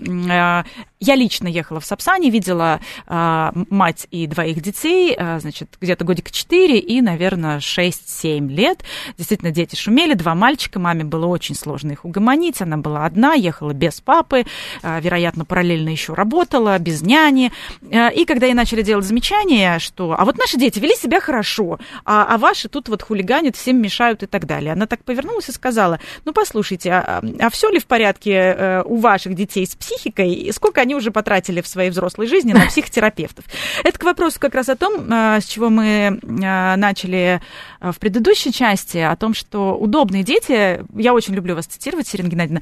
[1.02, 6.30] Я лично ехала в Сапсане, видела а, мать и двоих детей, а, значит, где-то годика
[6.30, 8.84] 4 и, наверное, 6-7 лет.
[9.18, 13.72] Действительно, дети шумели, два мальчика, маме было очень сложно их угомонить, она была одна, ехала
[13.72, 14.46] без папы,
[14.84, 17.54] а, вероятно, параллельно еще работала, без няни.
[17.94, 21.80] А, и когда ей начали делать замечания, что, а вот наши дети вели себя хорошо,
[22.04, 24.74] а, а ваши тут вот хулиганят, всем мешают и так далее.
[24.74, 28.98] Она так повернулась и сказала, ну, послушайте, а, а все ли в порядке э, у
[28.98, 33.46] ваших детей с психикой, сколько они уже потратили в своей взрослой жизни на психотерапевтов?
[33.84, 37.42] Это к вопросу как раз о том, э, с чего мы э, начали
[37.80, 42.62] в предыдущей части, о том, что удобные дети, я очень люблю вас цитировать, Сирена Геннадьевна,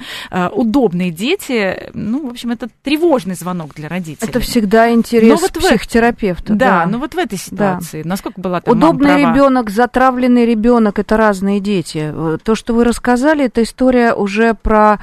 [0.51, 4.29] удобные дети, ну, в общем, это тревожный звонок для родителей.
[4.29, 6.53] Это всегда интерес вот психотерапевта.
[6.53, 8.09] Да, да, ну вот в этой ситуации, да.
[8.09, 12.13] насколько была там Удобный ребенок, затравленный ребенок это разные дети.
[12.43, 14.99] То, что вы рассказали, это история уже про а,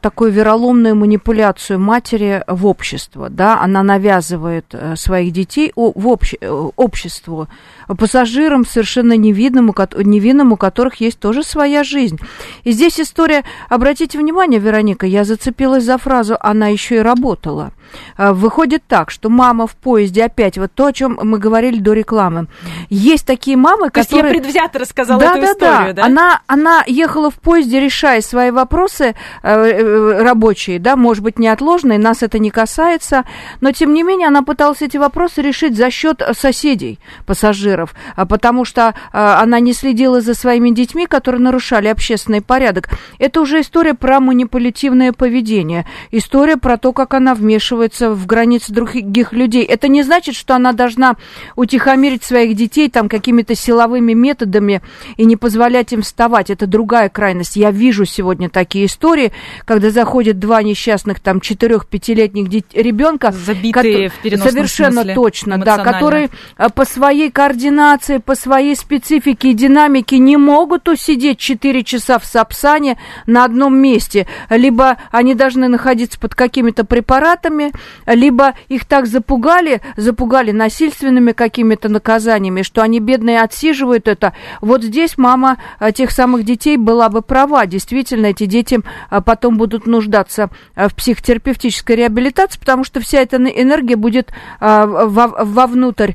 [0.00, 6.38] такую вероломную манипуляцию матери в общество, да, она навязывает своих детей в обще,
[6.76, 7.48] обществу,
[7.86, 9.66] пассажирам совершенно невидным,
[10.04, 12.18] невинным, у которых есть тоже своя жизнь.
[12.64, 17.72] И здесь история, обратите внимание, Вероника, я зацепилась за фразу, она еще и работала.
[18.16, 22.46] Выходит так, что мама в поезде опять, вот то, о чем мы говорили до рекламы.
[22.88, 24.22] Есть такие мамы, то которые...
[24.22, 26.02] То есть я предвзято рассказала да, эту да, историю, да?
[26.02, 26.04] да?
[26.04, 32.22] Она, она ехала в поезде, решая свои вопросы э, рабочие, да, может быть, неотложные, нас
[32.22, 33.24] это не касается,
[33.60, 37.94] но, тем не менее, она пыталась эти вопросы решить за счет соседей, пассажиров,
[38.28, 42.88] потому что она не следила за своими детьми, которые нарушали общественный порядок.
[43.18, 49.32] Это уже история про манипулятивное поведение, история про то, как она вмешивается в границы других
[49.32, 49.64] людей.
[49.64, 51.16] Это не значит, что она должна
[51.56, 54.82] утихомирить своих детей там какими-то силовыми методами
[55.16, 56.50] и не позволять им вставать.
[56.50, 57.56] Это другая крайность.
[57.56, 59.32] Я вижу сегодня такие истории,
[59.64, 65.76] когда заходят два несчастных там четырех-пятилетних ребенка, забитые ко- в переносном совершенно смысле, точно, да,
[65.92, 66.30] которые
[66.74, 72.98] по своей координации, по своей специфике и динамике не могут усидеть 4 часа в Сапсане
[73.26, 74.26] на одном месте.
[74.50, 77.67] Либо они должны находиться под какими-то препаратами,
[78.06, 84.32] либо их так запугали, запугали насильственными какими-то наказаниями, что они, бедные, отсиживают это.
[84.60, 85.58] Вот здесь мама
[85.94, 87.66] тех самых детей была бы права.
[87.66, 88.80] Действительно, эти дети
[89.24, 96.12] потом будут нуждаться в психотерапевтической реабилитации, потому что вся эта энергия будет вовнутрь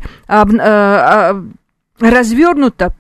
[1.99, 2.95] развернута.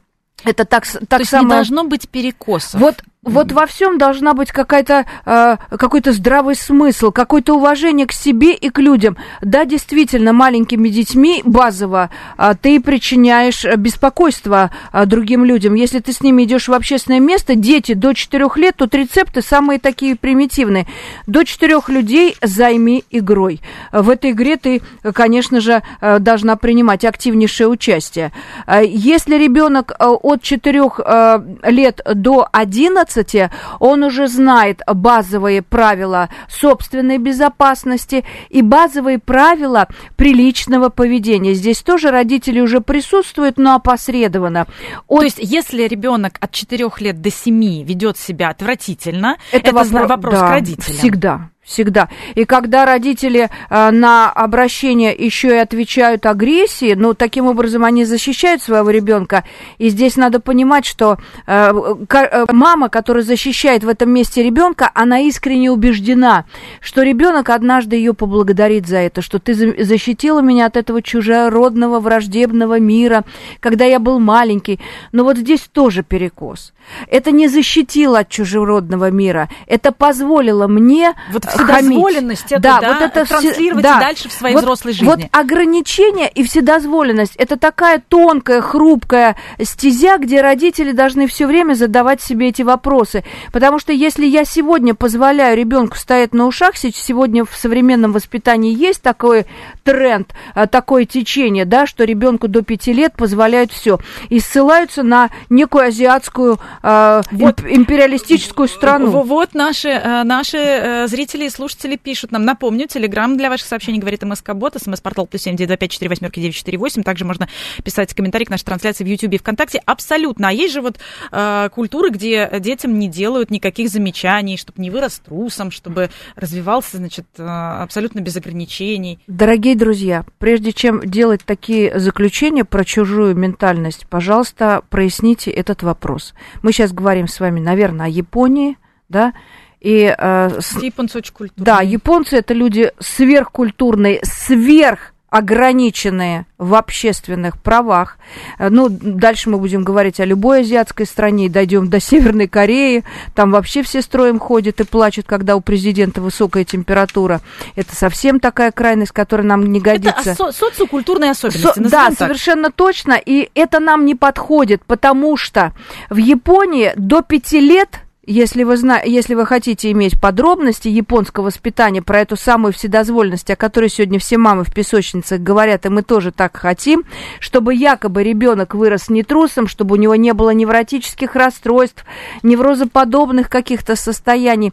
[0.45, 1.47] Это так, так То есть самое...
[1.47, 2.81] не должно быть перекосов.
[2.81, 8.53] Вот вот во всем должна быть какая-то, э, какой-то здравый смысл, какое-то уважение к себе
[8.53, 9.17] и к людям.
[9.41, 15.75] Да, действительно, маленькими детьми базово э, ты причиняешь беспокойство э, другим людям.
[15.75, 19.79] Если ты с ними идешь в общественное место, дети до 4 лет, тут рецепты самые
[19.79, 20.85] такие примитивные.
[21.25, 23.61] До 4 людей займи игрой.
[23.91, 24.81] В этой игре ты,
[25.13, 28.33] конечно же, э, должна принимать активнейшее участие.
[28.67, 35.61] Э, если ребенок э, от 4 э, лет до 11, 16 он уже знает базовые
[35.61, 41.53] правила собственной безопасности и базовые правила приличного поведения.
[41.53, 44.67] Здесь тоже родители уже присутствуют, но опосредованно.
[45.07, 45.19] От...
[45.19, 50.09] То есть, если ребенок от 4 лет до 7 ведет себя отвратительно, это, это вопрос,
[50.09, 50.97] вопрос да, к родителям.
[50.97, 51.49] Всегда.
[51.63, 52.09] Всегда.
[52.35, 58.61] И когда родители э, на обращение еще и отвечают агрессией, ну, таким образом они защищают
[58.61, 59.45] своего ребенка.
[59.77, 61.71] И здесь надо понимать, что э,
[62.09, 66.43] э, мама, которая защищает в этом месте ребенка, она искренне убеждена,
[66.81, 69.53] что ребенок однажды ее поблагодарит за это, что ты
[69.85, 73.23] защитила меня от этого чужеродного, враждебного мира,
[73.61, 74.81] когда я был маленький.
[75.13, 76.73] Но вот здесь тоже перекос.
[77.09, 83.01] Это не защитило от чужеродного мира, это позволило мне вот вседозволенность эту, да, да, вот
[83.01, 83.99] это транслировать да.
[83.99, 85.05] дальше в своей вот, взрослой жизни.
[85.05, 92.21] Вот ограничение и вседозволенность– это такая тонкая, хрупкая стезя, где родители должны все время задавать
[92.21, 93.23] себе эти вопросы.
[93.51, 99.01] Потому что если я сегодня позволяю ребенку стоять на ушах, сегодня в современном воспитании есть
[99.01, 99.45] такой
[99.83, 103.99] тренд, э, такое течение, да, что ребенку до пяти лет позволяют все.
[104.29, 109.23] И ссылаются на некую азиатскую э, вот, империалистическую страну.
[109.23, 112.45] Вот наши, э, наши зрители слушатели и слушатели пишут нам.
[112.45, 116.55] Напомню, телеграм для ваших сообщений говорит МСК-бот, смс-портал плюс семь девять пять четыре восьмерки девять
[116.55, 117.03] четыре восемь.
[117.03, 117.47] Также можно
[117.83, 119.81] писать комментарий к нашей трансляции в Ютьюбе и ВКонтакте.
[119.85, 120.49] Абсолютно.
[120.49, 120.99] А есть же вот
[121.31, 127.25] э, культуры, где детям не делают никаких замечаний, чтобы не вырос трусом, чтобы развивался, значит,
[127.37, 129.19] э, абсолютно без ограничений.
[129.27, 136.33] Дорогие друзья, прежде чем делать такие заключения про чужую ментальность, пожалуйста, проясните этот вопрос.
[136.61, 138.77] Мы сейчас говорим с вами, наверное, о Японии,
[139.09, 139.33] да,
[139.83, 141.65] и, э, японцы очень культурные.
[141.65, 148.19] Да, японцы это люди сверхкультурные, сверх ограниченные в общественных правах.
[148.59, 153.03] Э, ну, дальше мы будем говорить о любой азиатской стране, дойдем до Северной Кореи.
[153.33, 157.41] Там вообще все строем ходят и плачут, когда у президента высокая температура.
[157.75, 160.31] Это совсем такая крайность, которая нам не годится.
[160.31, 161.79] Это со- социокультурные особенности.
[161.79, 162.19] Со- да, так.
[162.19, 163.13] совершенно точно.
[163.13, 165.73] И это нам не подходит, потому что
[166.11, 169.01] в Японии до пяти лет если вы, зна...
[169.01, 174.37] Если вы хотите иметь подробности японского воспитания про эту самую вседозволенность, о которой сегодня все
[174.37, 177.03] мамы в песочницах говорят, и мы тоже так хотим,
[177.39, 182.05] чтобы якобы ребенок вырос не трусом, чтобы у него не было невротических расстройств,
[182.43, 184.71] неврозоподобных каких-то состояний,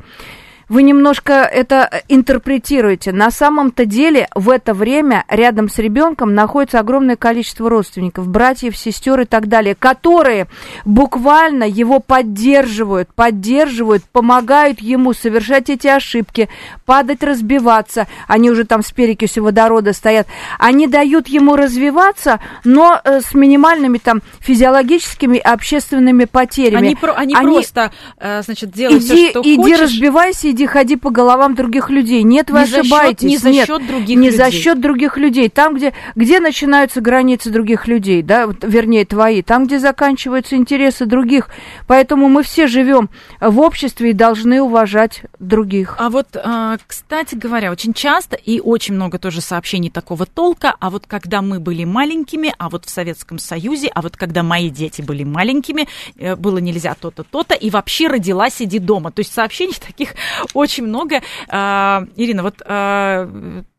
[0.71, 3.11] вы немножко это интерпретируете.
[3.13, 9.21] На самом-то деле в это время рядом с ребенком находится огромное количество родственников, братьев, сестер
[9.21, 10.47] и так далее, которые
[10.85, 16.49] буквально его поддерживают, поддерживают, помогают ему совершать эти ошибки,
[16.87, 18.07] падать, разбиваться.
[18.29, 20.29] Они уже там с перекисью водорода стоят.
[20.61, 26.87] Они дают ему развиваться, но э, с минимальными там физиологическими и общественными потерями.
[26.87, 29.81] Они, про, они, они просто, э, значит, делают иди, все, что иди хочешь.
[29.81, 32.23] разбивайся, иди иди ходи по головам других людей.
[32.23, 33.40] Нет, вы не ошибаетесь.
[33.40, 34.37] За счет, не за счет других не людей.
[34.37, 35.49] за счет других людей.
[35.49, 41.49] Там, где, где начинаются границы других людей, да, вернее, твои, там, где заканчиваются интересы других.
[41.87, 43.09] Поэтому мы все живем
[43.40, 45.96] в обществе и должны уважать других.
[45.99, 50.90] А вот, а, кстати говоря, очень часто и очень много тоже сообщений такого толка, а
[50.90, 55.01] вот когда мы были маленькими, а вот в Советском Союзе, а вот когда мои дети
[55.01, 59.11] были маленькими, э, было нельзя то-то, то-то, и вообще родилась, сиди дома.
[59.11, 60.14] То есть сообщений таких
[60.55, 61.21] очень много.
[61.49, 63.29] А, Ирина, вот а,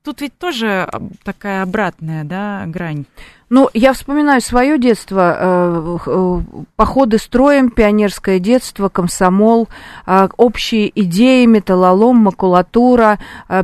[0.04, 0.90] тут ведь тоже
[1.24, 3.06] такая обратная, да, грань.
[3.52, 6.40] Ну, я вспоминаю свое детство, э, э,
[6.78, 9.68] походы строем, пионерское детство, комсомол,
[10.08, 13.20] э, общие идеи, металлолом, макулатура,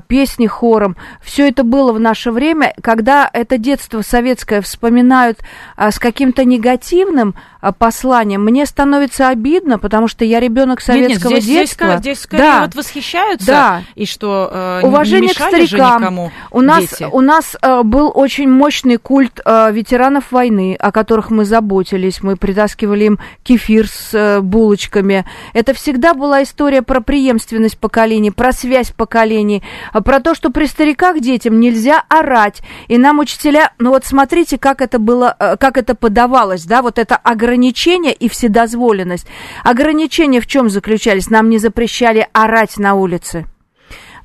[0.07, 0.97] песни хором.
[1.23, 5.39] Все это было в наше время, когда это детство советское вспоминают
[5.77, 7.35] с каким-то негативным
[7.77, 11.87] посланием, мне становится обидно, потому что я ребенок советского нет, нет, здесь, детства.
[11.87, 12.61] Здесь, здесь скорее да.
[12.63, 13.81] вот восхищаются, да.
[13.95, 17.07] и что Уважение не к старикам, почему у нас, дети?
[17.11, 22.21] У нас э, был очень мощный культ э, ветеранов войны, о которых мы заботились.
[22.21, 25.25] Мы притаскивали им кефир с э, булочками.
[25.53, 29.63] Это всегда была история про преемственность поколений, про связь поколений,
[29.93, 32.61] э, про то, что при стариках детям нельзя орать.
[32.87, 36.99] И нам учителя, ну вот смотрите, как это было, э, как это подавалось, да, вот
[36.99, 39.27] это ограничение и вседозволенность.
[39.63, 41.29] Ограничения в чем заключались?
[41.29, 43.45] Нам не запрещали орать на улице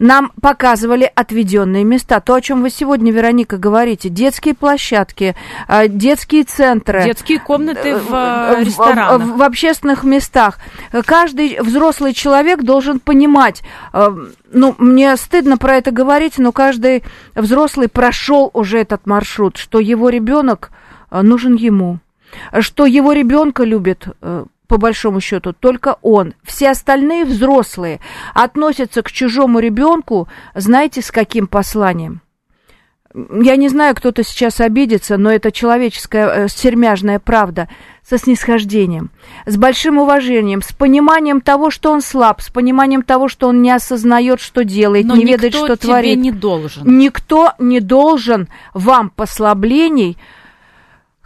[0.03, 2.19] нам показывали отведенные места.
[2.21, 4.09] То, о чем вы сегодня, Вероника, говорите.
[4.09, 5.37] Детские площадки,
[5.69, 7.05] а, детские центры.
[7.05, 9.21] Детские комнаты в э, ресторанах.
[9.21, 10.59] В, в, в общественных местах.
[11.07, 13.62] Каждый взрослый человек должен понимать,
[13.93, 14.09] э,
[14.53, 17.05] ну, мне стыдно про это говорить, но каждый
[17.37, 20.73] взрослый прошел уже этот маршрут, что его ребенок
[21.12, 22.01] э, нужен ему
[22.61, 24.09] что его ребенка любит
[24.72, 26.33] по большому счету, только он.
[26.42, 28.00] Все остальные взрослые
[28.33, 32.23] относятся к чужому ребенку, знаете, с каким посланием?
[33.14, 37.68] Я не знаю, кто-то сейчас обидится, но это человеческая э, сермяжная правда
[38.02, 39.10] со снисхождением,
[39.44, 43.73] с большим уважением, с пониманием того, что он слаб, с пониманием того, что он не
[43.73, 46.18] осознает, что делает, но не ведает, что тебе творит.
[46.18, 46.98] не должен.
[46.98, 50.16] Никто не должен вам послаблений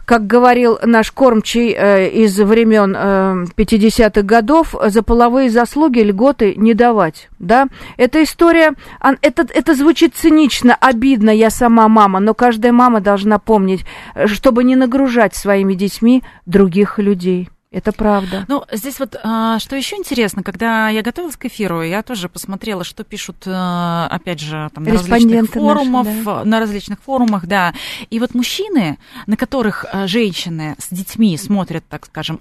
[0.07, 6.73] как говорил наш кормчий э, из времен э, 50-х годов, за половые заслуги льготы не
[6.73, 7.27] давать.
[7.39, 7.67] Да?
[7.97, 8.73] Эта история,
[9.21, 13.85] это, это звучит цинично, обидно, я сама мама, но каждая мама должна помнить,
[14.15, 17.49] э, чтобы не нагружать своими детьми других людей.
[17.69, 18.45] Это правда.
[18.47, 22.85] Ну, здесь вот а, что еще интересно, когда я готовилась к эфиру, я тоже посмотрела,
[22.85, 26.45] что пишут, а, опять же, там, на различных форумах, да.
[26.45, 27.73] на различных форумах, да.
[28.09, 32.39] И вот мужчины, на которых а, женщины с детьми смотрят, так скажем,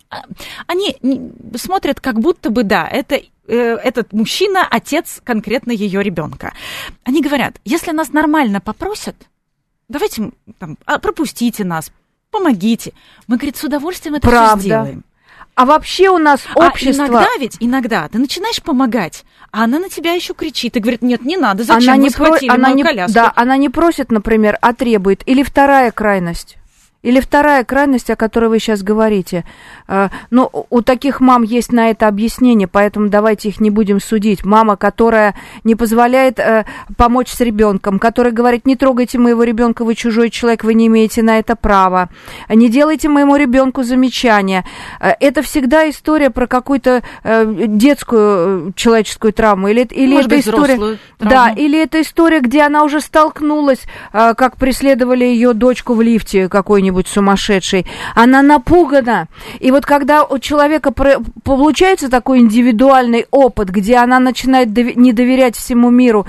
[0.69, 0.97] они
[1.57, 6.53] смотрят как будто бы, да, это э, этот мужчина, отец конкретно ее ребенка.
[7.03, 9.17] Они говорят, если нас нормально попросят,
[9.89, 11.91] давайте там, пропустите нас,
[12.31, 12.93] помогите.
[13.27, 14.61] Мы, говорит, с удовольствием это Правда.
[14.61, 15.05] все сделаем.
[15.57, 17.05] А вообще у нас общество...
[17.05, 21.01] А иногда ведь, иногда ты начинаешь помогать, а она на тебя еще кричит и говорит,
[21.01, 22.55] нет, не надо, зачем она вы не схватили про...
[22.57, 22.83] она мою не...
[22.85, 23.15] коляску?
[23.15, 25.23] Да, она не просит, например, а требует.
[25.27, 26.59] Или вторая крайность.
[27.07, 29.45] Или вторая крайность, о которой вы сейчас говорите.
[29.87, 34.45] Э, ну, у таких мам есть на это объяснение, поэтому давайте их не будем судить.
[34.45, 36.65] Мама, которая не позволяет э,
[36.97, 41.23] помочь с ребенком, которая говорит, не трогайте моего ребенка, вы чужой человек, вы не имеете
[41.23, 42.09] на это права.
[42.49, 44.65] Не делайте моему ребенку замечания.
[44.99, 49.69] Э, это всегда история про какую-то детскую человеческую травму.
[49.69, 50.99] Или, или Может это быть, история...
[51.21, 56.86] Да, или это история, где она уже столкнулась, как преследовали ее дочку в лифте какой-нибудь
[56.87, 59.29] какой-нибудь сумасшедшей, она напугана.
[59.61, 65.91] И вот когда у человека получается такой индивидуальный опыт, где она начинает не доверять всему
[65.91, 66.27] миру,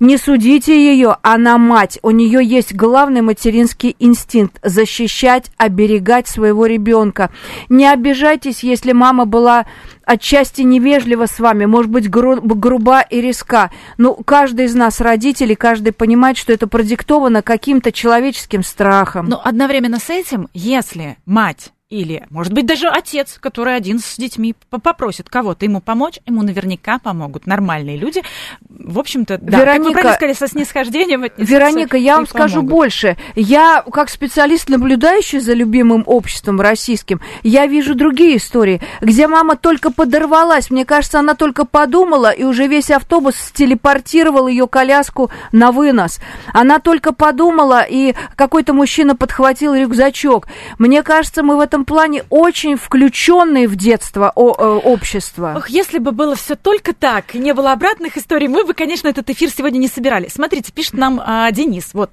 [0.00, 1.98] не судите ее, она мать.
[2.02, 7.30] У нее есть главный материнский инстинкт– защищать, оберегать своего ребенка.
[7.68, 9.64] Не обижайтесь, если мама была
[10.06, 13.70] отчасти невежлива с вами, может быть, гру- груба и резка.
[13.98, 19.26] Но каждый из нас, родителей, каждый понимает, что это продиктовано каким-то человеческим страхом.
[19.26, 24.54] Но одновременно с этим, если мать или, может быть, даже отец, который один с детьми
[24.70, 28.22] попросит кого-то ему помочь, ему наверняка помогут нормальные люди.
[28.70, 32.70] В общем-то, да, Вероника, как вы правильно сказали, со снисхождением Вероника, я вам скажу помогут.
[32.70, 33.16] больше.
[33.34, 39.92] Я, как специалист, наблюдающий за любимым обществом российским, я вижу другие истории, где мама только
[39.92, 40.70] подорвалась.
[40.70, 46.18] Мне кажется, она только подумала, и уже весь автобус телепортировал ее коляску на вынос.
[46.54, 50.48] Она только подумала, и какой-то мужчина подхватил рюкзачок.
[50.78, 55.54] Мне кажется, мы в этом плане очень включенные в детство о, о, общество.
[55.56, 59.08] Ох, если бы было все только так, и не было обратных историй, мы бы, конечно,
[59.08, 60.28] этот эфир сегодня не собирали.
[60.28, 62.10] Смотрите, пишет нам а, Денис, вот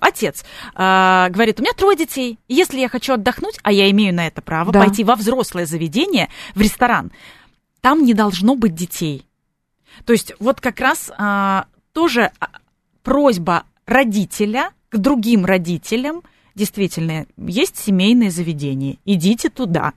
[0.00, 0.44] отец
[0.74, 4.42] а, говорит, у меня трое детей, если я хочу отдохнуть, а я имею на это
[4.42, 4.80] право, да.
[4.80, 7.12] пойти во взрослое заведение, в ресторан,
[7.80, 9.24] там не должно быть детей.
[10.04, 12.48] То есть вот как раз а, тоже а,
[13.02, 16.22] просьба родителя к другим родителям–
[16.58, 19.94] действительно, есть семейные заведения, идите туда.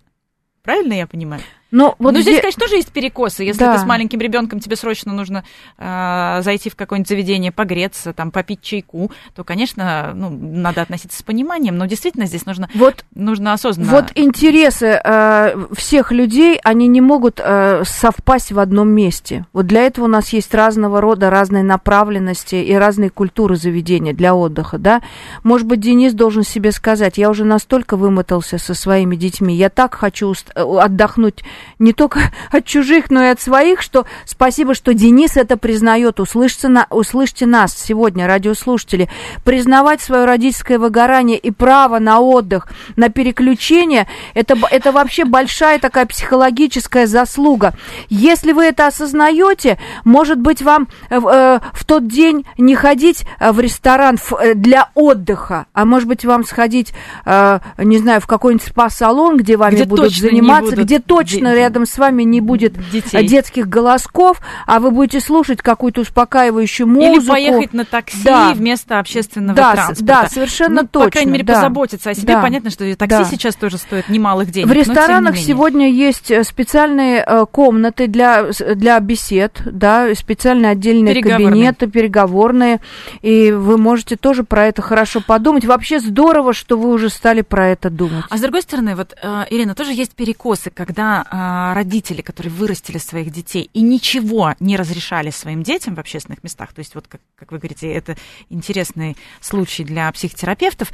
[0.61, 1.41] Правильно я понимаю?
[1.71, 3.43] Но, вот Но здесь, здесь, конечно, тоже есть перекосы.
[3.43, 3.75] Если да.
[3.75, 5.45] ты с маленьким ребенком, тебе срочно нужно
[5.77, 11.23] э, зайти в какое-нибудь заведение, погреться, там, попить чайку, то, конечно, ну, надо относиться с
[11.23, 13.91] пониманием, но действительно здесь нужно, вот, нужно осознанно.
[13.91, 19.45] Вот интересы э, всех людей, они не могут э, совпасть в одном месте.
[19.53, 24.35] Вот для этого у нас есть разного рода, разные направленности и разные культуры заведения для
[24.35, 25.01] отдыха, да.
[25.43, 29.95] Может быть, Денис должен себе сказать, я уже настолько вымотался со своими детьми, я так
[29.95, 31.43] хочу отдохнуть
[31.79, 32.19] не только
[32.51, 36.19] от чужих, но и от своих, что спасибо, что Денис это признает.
[36.19, 39.09] Услышьте, на, услышьте нас сегодня, радиослушатели.
[39.43, 46.05] Признавать свое родительское выгорание и право на отдых, на переключение, это, это вообще большая такая
[46.05, 47.73] психологическая заслуга.
[48.09, 53.51] Если вы это осознаете, может быть, вам э, э, в тот день не ходить э,
[53.51, 56.93] в ресторан э, для отдыха, а может быть, вам сходить,
[57.25, 61.85] э, не знаю, в какой-нибудь спа-салон, где вами где будут заниматься, будут где точно рядом
[61.85, 63.25] с вами не будет детей.
[63.27, 67.21] детских голосков, а вы будете слушать какую-то успокаивающую музыку.
[67.21, 68.53] Или поехать на такси да.
[68.53, 70.03] вместо общественного да, транспорта.
[70.03, 71.05] Да, совершенно ну, точно.
[71.05, 71.55] По крайней мере, да.
[71.55, 72.35] позаботиться о себе.
[72.35, 72.41] Да.
[72.41, 73.25] Понятно, что такси да.
[73.25, 74.69] сейчас тоже стоит немалых денег.
[74.69, 78.45] В ресторанах сегодня есть э, специальные э, комнаты для,
[78.75, 82.79] для бесед, да, специальные отдельные кабинеты, переговорные,
[83.21, 85.65] и вы можете тоже про это хорошо подумать.
[85.65, 88.25] Вообще здорово, что вы уже стали про это думать.
[88.29, 91.25] А с другой стороны, вот, э, Ирина, тоже есть перекосы, когда
[91.73, 96.79] родители, которые вырастили своих детей и ничего не разрешали своим детям в общественных местах, то
[96.79, 98.15] есть вот, как, как вы говорите, это
[98.49, 100.91] интересный случай для психотерапевтов,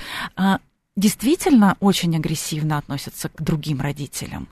[0.96, 4.48] действительно очень агрессивно относятся к другим родителям.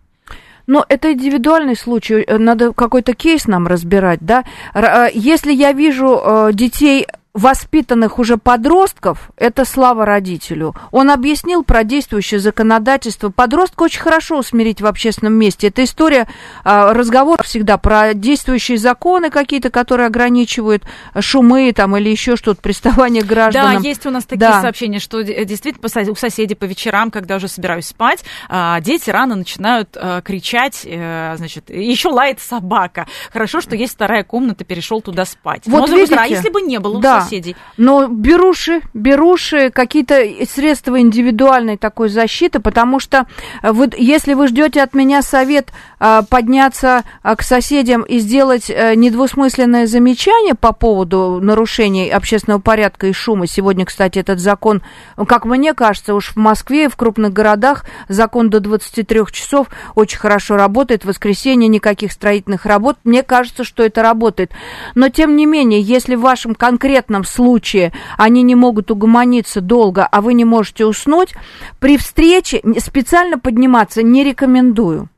[0.67, 4.45] Но это индивидуальный случай, э, надо какой-то кейс нам разбирать, да.
[4.73, 10.73] Э, если я вижу э, детей воспитанных уже подростков, это слава родителю.
[10.91, 13.29] Он объяснил про действующее законодательство.
[13.29, 15.67] Подростка очень хорошо усмирить в общественном месте.
[15.67, 16.27] Это история,
[16.63, 20.83] а, разговор всегда про действующие законы какие-то, которые ограничивают
[21.19, 23.83] шумы там или еще что-то, приставание к гражданам.
[23.83, 24.61] Да, есть у нас такие да.
[24.61, 29.97] сообщения, что действительно у соседей по вечерам, когда уже собираюсь спать, а, дети рано начинают
[29.97, 33.07] а, кричать, э, значит, еще лает собака.
[33.33, 35.63] Хорошо, что есть вторая комната, перешел туда спать.
[35.65, 37.55] Вот видите, а если бы не было да, соседей.
[37.77, 43.27] Но беруши, беруши, какие-то средства индивидуальной такой защиты, потому что
[43.61, 48.95] вы, если вы ждете от меня совет а, подняться а, к соседям и сделать а,
[48.95, 54.81] недвусмысленное замечание по поводу нарушений общественного порядка и шума, сегодня, кстати, этот закон,
[55.27, 60.17] как мне кажется, уж в Москве и в крупных городах закон до 23 часов очень
[60.17, 64.51] хорошо работает, в воскресенье никаких строительных работ, мне кажется, что это работает.
[64.93, 67.93] Но, тем не менее, если в вашем конкретном конкретном случае.
[68.17, 71.33] Они не могут угомониться долго, а вы не можете уснуть,
[71.79, 75.09] при встрече специально подниматься не рекомендую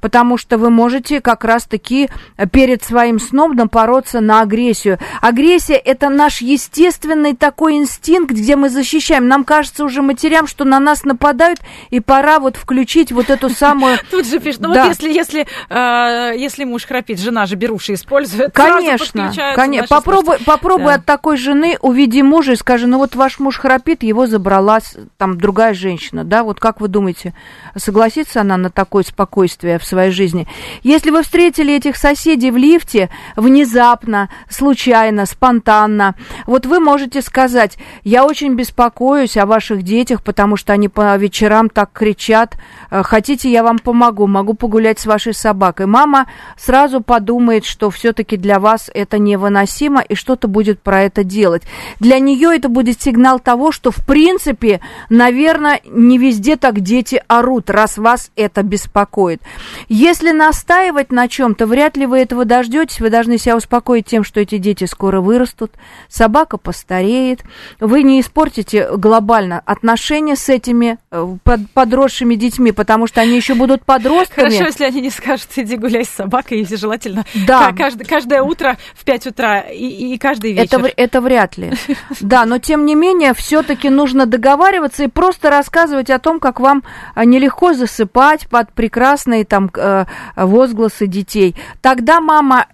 [0.00, 2.08] потому что вы можете как раз-таки
[2.52, 4.98] перед своим сном напороться на агрессию.
[5.20, 9.28] Агрессия– это наш естественный такой инстинкт, где мы защищаем.
[9.28, 11.60] Нам кажется уже матерям, что на нас нападают,
[11.90, 13.98] и пора вот включить вот эту самую...
[14.10, 14.84] Тут же пишут, ну да.
[14.84, 19.88] вот если, если, э, если муж храпит, жена же беруши использует, Конечно, конечно.
[19.88, 20.94] Попробуй, попробуй да.
[20.94, 24.80] от такой жены увиди мужа и скажи, ну вот ваш муж храпит, его забрала
[25.16, 27.34] там другая женщина, да, вот как вы думаете,
[27.76, 29.65] согласится она на такое спокойствие?
[29.66, 30.46] Спокойствия в своей жизни.
[30.82, 36.14] Если вы встретили этих соседей в лифте внезапно, случайно, спонтанно,
[36.46, 41.68] вот вы можете сказать, я очень беспокоюсь о ваших детях, потому что они по вечерам
[41.68, 42.56] так кричат,
[42.90, 45.86] э, хотите, я вам помогу, могу погулять с вашей собакой.
[45.86, 51.62] Мама сразу подумает, что все-таки для вас это невыносимо и что-то будет про это делать.
[52.00, 57.70] Для нее это будет сигнал того, что в принципе, наверное, не везде так дети орут,
[57.70, 59.42] раз вас это беспокоит.
[59.88, 63.00] Если настаивать на чем-то, вряд ли вы этого дождетесь.
[63.00, 65.72] Вы должны себя успокоить тем, что эти дети скоро вырастут,
[66.08, 67.42] собака постареет.
[67.80, 73.84] Вы не испортите глобально отношения с этими э, подросшими детьми, потому что они еще будут
[73.84, 74.46] подростками.
[74.46, 77.72] Хорошо, если они не скажут, иди гуляй с собакой, если желательно да.
[77.72, 80.78] каждое, каждое утро в 5 утра и, и каждый вечер.
[80.78, 81.72] Это, это вряд ли.
[82.20, 86.82] Да, но тем не менее, все-таки нужно договариваться и просто рассказывать о том, как вам
[87.14, 90.04] а, нелегко засыпать под прекрасные там э,
[90.36, 92.66] возгласы детей, тогда мама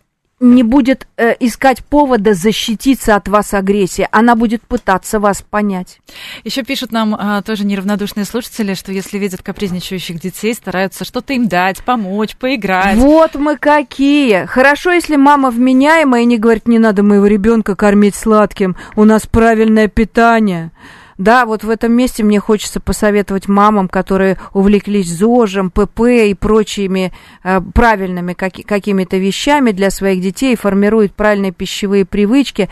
[0.43, 6.01] не будет э, искать повода защититься от вас агрессии, она будет пытаться вас понять.
[6.43, 11.47] Еще пишут нам э, тоже неравнодушные слушатели, что если видят капризничающих детей, стараются что-то им
[11.47, 12.97] дать, помочь, поиграть.
[12.97, 14.45] Вот мы какие!
[14.47, 19.27] Хорошо, если мама вменяемая и не говорит, не надо моего ребенка кормить сладким, у нас
[19.27, 20.73] правильное питание.
[21.19, 27.13] Да, вот в этом месте мне хочется посоветовать мамам, которые увлеклись ЗОЖем, ПП и прочими
[27.45, 32.69] э, правильными как, какими-то вещами для своих детей, формируют правильные пищевые привычки.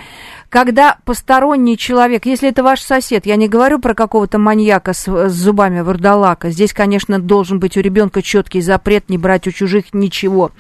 [0.51, 5.33] Когда посторонний человек, если это ваш сосед, я не говорю про какого-то маньяка с, с
[5.33, 10.51] зубами вурдалака, здесь, конечно, должен быть у ребенка четкий запрет не брать у чужих ничего.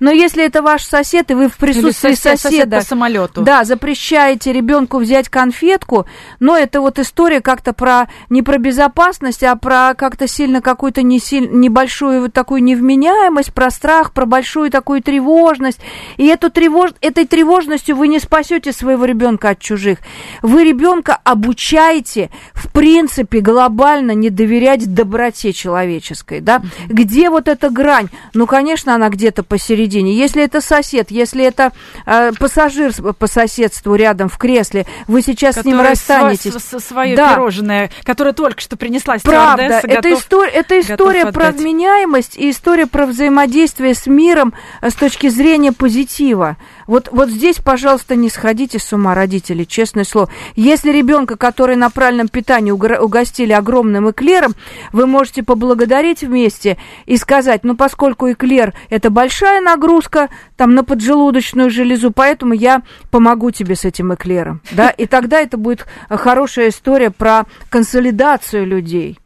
[0.00, 2.40] Но если это ваш сосед, и вы в присутствии сосед, соседа...
[2.40, 3.40] Сосед по самолету.
[3.40, 6.06] Да, запрещаете ребенку взять конфетку,
[6.40, 11.18] но это вот история как-то про не про безопасность, а про как-то сильно какую-то не
[11.18, 15.80] силь, небольшую вот такую невменяемость, про страх, про большую такую тревожность.
[16.18, 16.90] И эту тревож...
[17.00, 19.98] этой тревожностью вы не спасете своего ребенка от чужих.
[20.42, 26.62] Вы ребенка обучаете, в принципе, глобально не доверять доброте человеческой, да?
[26.88, 28.08] Где вот эта грань?
[28.34, 30.16] Ну, конечно, она где-то посередине.
[30.16, 31.72] Если это сосед, если это
[32.06, 36.52] э, пассажир по соседству рядом в кресле, вы сейчас Который с ним расстанетесь.
[36.52, 37.34] Св- свое да.
[37.34, 42.86] пирожное, которое только что принесла Правда, это, готов, истор- это история про вменяемость и история
[42.86, 46.56] про взаимодействие с миром э, с точки зрения позитива.
[46.88, 50.30] Вот, вот здесь, пожалуйста, не сходите с ума, родители, честное слово.
[50.56, 54.54] Если ребенка, который на правильном питании угостили огромным эклером,
[54.92, 61.68] вы можете поблагодарить вместе и сказать, ну, поскольку эклер– это большая нагрузка там на поджелудочную
[61.68, 67.10] железу, поэтому я помогу тебе с этим эклером, да, и тогда это будет хорошая история
[67.10, 69.18] про консолидацию людей.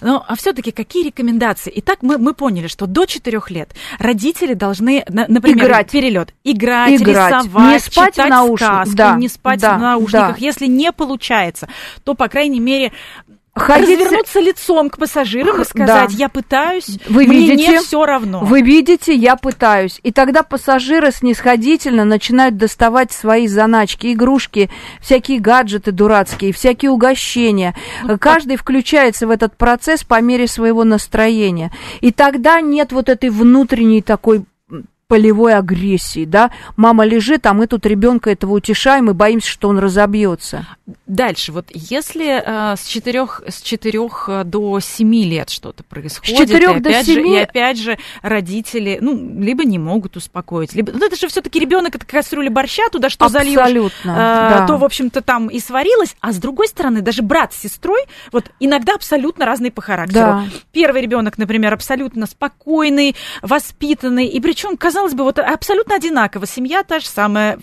[0.00, 1.72] Ну, а все-таки какие рекомендации?
[1.76, 5.90] Итак, мы, мы поняли, что до 4 лет родители должны, например, играть.
[5.90, 9.80] перелет, играть, играть, рисовать, не спать читать в наушниках, сказку, да, не спать да, в
[9.80, 10.38] наушниках.
[10.38, 10.46] Да.
[10.46, 11.68] Если не получается,
[12.04, 12.92] то, по крайней мере,
[13.54, 14.00] Ходить...
[14.00, 16.16] Развернуться лицом к пассажирам и сказать, да.
[16.16, 18.40] я пытаюсь, вы мне видите, не все равно.
[18.40, 20.00] Вы видите, я пытаюсь.
[20.02, 27.76] И тогда пассажиры снисходительно начинают доставать свои заначки, игрушки, всякие гаджеты дурацкие, всякие угощения.
[28.02, 31.70] Ну, Каждый включается в этот процесс по мере своего настроения.
[32.00, 34.44] И тогда нет вот этой внутренней такой
[35.14, 39.78] полевой агрессии, да, мама лежит, а мы тут ребенка этого утешаем и боимся, что он
[39.78, 40.66] разобьется.
[41.06, 46.40] Дальше, вот если э, с четырех с четырех э, до семи лет что-то происходит, с
[46.40, 51.14] четырех до семи и опять же родители, ну, либо не могут успокоить, либо, ну, это
[51.14, 54.66] же все-таки ребенок, это кастрюля борща, туда что зальешь, э, да.
[54.66, 58.00] то, в общем-то, там и сварилось, а с другой стороны, даже брат с сестрой,
[58.32, 60.26] вот иногда абсолютно разные по характеру.
[60.26, 60.44] Да.
[60.72, 67.00] Первый ребенок, например, абсолютно спокойный, воспитанный, и причем, казалось бы, вот абсолютно одинаково, семья та
[67.00, 67.58] же самая,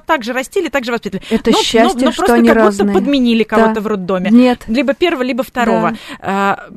[0.00, 1.26] так же растили, так же воспитывали.
[1.30, 2.86] Это но, счастье, но, но что просто они как разные.
[2.88, 3.80] будто подменили кого-то да.
[3.80, 4.30] в роддоме.
[4.30, 4.62] Нет.
[4.66, 5.90] Либо первого, либо второго.
[5.90, 5.96] Да.
[6.20, 6.68] А,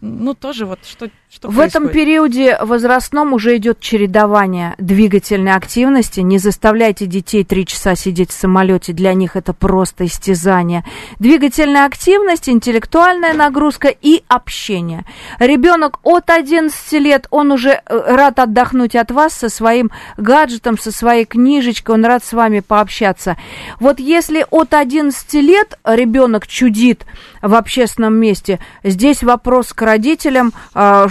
[0.00, 1.74] ну, тоже вот что, что В происходит?
[1.74, 6.20] этом периоде возрастном уже идет чередование двигательной активности.
[6.20, 10.84] Не заставляйте детей три часа сидеть в самолете, для них это просто истязание.
[11.18, 15.04] Двигательная активность, интеллектуальная нагрузка и общение.
[15.38, 20.92] Ребенок от 11 лет, он уже э, рад отдохнуть от вас со своим гаджетом, со
[20.92, 23.36] своей книжечкой, он рад с вами пообщаться.
[23.80, 27.04] Вот если от 11 лет ребенок чудит
[27.42, 31.06] в общественном месте, здесь вопрос к родителям, а,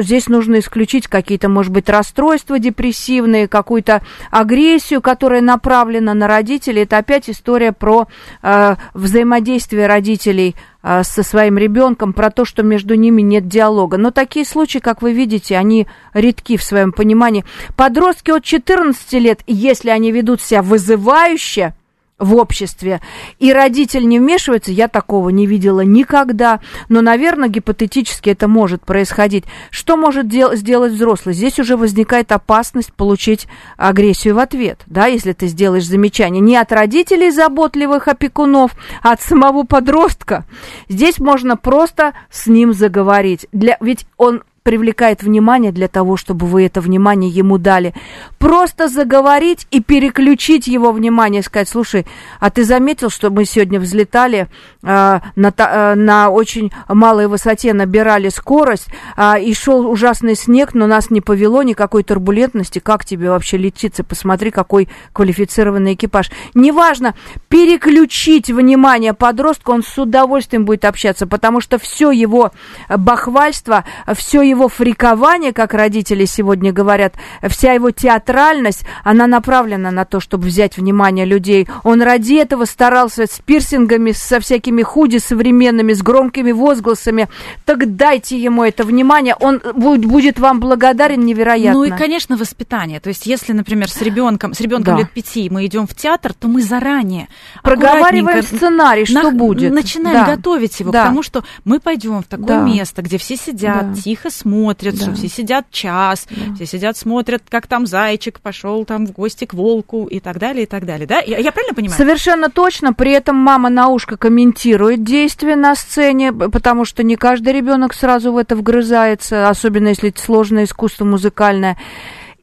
[0.00, 6.82] здесь нужно исключить какие-то, может быть, расстройства депрессивные, какую-то агрессию, которая направлена на родителей.
[6.82, 8.08] Это опять история про
[8.42, 10.56] а, взаимодействие родителей
[11.02, 13.96] со своим ребенком, про то, что между ними нет диалога.
[13.96, 17.44] Но такие случаи, как вы видите, они редки в своем понимании.
[17.76, 21.74] Подростки от 14 лет, если они ведут себя вызывающе,
[22.18, 23.00] в обществе,
[23.38, 29.44] и родитель не вмешивается, я такого не видела никогда, но, наверное, гипотетически это может происходить.
[29.70, 31.34] Что может дел- сделать взрослый?
[31.34, 36.72] Здесь уже возникает опасность получить агрессию в ответ, да, если ты сделаешь замечание не от
[36.72, 40.44] родителей заботливых опекунов, а от самого подростка.
[40.88, 43.46] Здесь можно просто с ним заговорить.
[43.52, 47.94] Для, ведь он привлекает внимание для того, чтобы вы это внимание ему дали.
[48.40, 52.04] Просто заговорить и переключить его внимание, сказать, слушай,
[52.40, 54.48] а ты заметил, что мы сегодня взлетали
[54.82, 60.88] э, на, э, на очень малой высоте, набирали скорость, э, и шел ужасный снег, но
[60.88, 62.80] нас не повело никакой турбулентности.
[62.80, 64.02] Как тебе вообще летится?
[64.02, 66.28] Посмотри, какой квалифицированный экипаж.
[66.54, 67.14] Неважно,
[67.48, 72.50] переключить внимание подростка, он с удовольствием будет общаться, потому что все его
[72.88, 73.84] бахвальство,
[74.16, 80.18] все его его фрикование, как родители сегодня говорят, вся его театральность, она направлена на то,
[80.18, 81.68] чтобы взять внимание людей.
[81.84, 87.28] Он ради этого старался с пирсингами, со всякими худи современными, с громкими возгласами.
[87.64, 91.80] Так дайте ему это внимание, он будет вам благодарен невероятно.
[91.80, 93.00] Ну и, конечно, воспитание.
[93.00, 95.00] То есть, если, например, с ребенком, с ребенком да.
[95.00, 97.28] лет пяти мы идем в театр, то мы заранее
[97.62, 99.72] проговариваем сценарий, что на, будет.
[99.72, 100.36] Начинаем да.
[100.36, 101.02] готовить его да.
[101.02, 102.62] к тому, что мы пойдем в такое да.
[102.62, 104.00] место, где все сидят, да.
[104.00, 105.02] тихо смотрят смотрят, да.
[105.02, 106.54] что все сидят час, да.
[106.54, 110.62] все сидят, смотрят, как там зайчик пошел там в гости к волку и так далее,
[110.62, 111.06] и так далее.
[111.06, 111.18] Да?
[111.18, 111.98] Я, я правильно понимаю?
[111.98, 112.92] Совершенно точно.
[112.92, 118.32] При этом мама на ушко комментирует действия на сцене, потому что не каждый ребенок сразу
[118.32, 121.76] в это вгрызается, особенно если это сложное искусство музыкальное.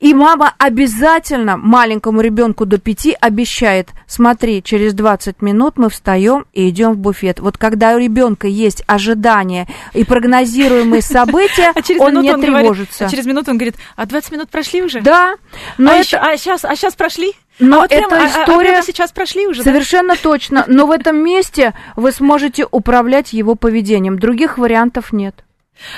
[0.04, 6.68] И мама обязательно маленькому ребенку до пяти обещает, смотри, через 20 минут мы встаем и
[6.68, 7.39] идем в буфет.
[7.39, 13.06] Вот когда у ребенка есть ожидания и прогнозируемые события, а он не тревожится.
[13.06, 14.99] а через минуту он говорит, а 20 минут прошли уже?
[14.99, 15.36] Да.
[15.78, 16.04] Но а, это...
[16.04, 17.32] еще, а, сейчас, а сейчас прошли?
[17.60, 19.64] Но а вот эта прям, история а, а сейчас прошли уже.
[19.64, 20.20] Совершенно да?
[20.22, 20.66] точно.
[20.68, 24.20] Но в этом месте вы сможете управлять его поведением.
[24.20, 25.45] Других вариантов нет.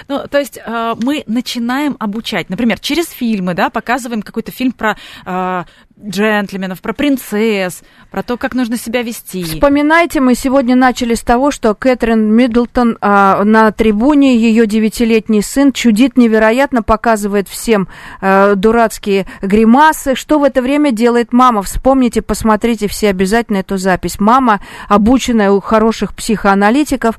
[0.07, 4.97] Ну, то есть э, мы начинаем обучать, например, через фильмы, да, показываем какой-то фильм про
[5.26, 5.63] э,
[6.03, 9.43] джентльменов, про принцесс, про то, как нужно себя вести.
[9.43, 15.71] Вспоминайте, мы сегодня начали с того, что Кэтрин Миддлтон э, на трибуне, ее девятилетний сын
[15.71, 17.88] чудит невероятно, показывает всем
[18.21, 20.15] э, дурацкие гримасы.
[20.15, 21.61] Что в это время делает мама?
[21.63, 24.19] Вспомните, посмотрите все обязательно эту запись.
[24.19, 27.17] Мама, обученная у хороших психоаналитиков,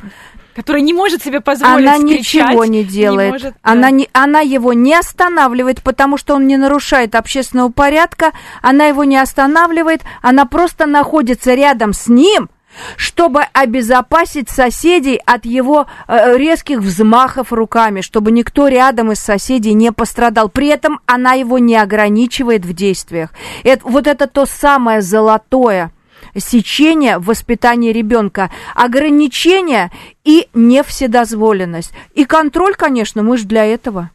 [0.56, 3.26] которая не может себе позволить Она кричать, ничего не делает.
[3.26, 3.90] Не может, она, да.
[3.90, 8.32] не, она его не останавливает, потому что он не нарушает общественного порядка.
[8.62, 10.00] Она его не останавливает.
[10.22, 12.48] Она просто находится рядом с ним,
[12.96, 19.92] чтобы обезопасить соседей от его э, резких взмахов руками, чтобы никто рядом из соседей не
[19.92, 20.48] пострадал.
[20.48, 23.28] При этом она его не ограничивает в действиях.
[23.62, 25.92] Это, вот это то самое золотое–
[26.38, 29.90] сечение в воспитании ребенка, ограничения
[30.24, 31.92] и невседозволенность.
[32.14, 34.10] И контроль, конечно, мы же для этого.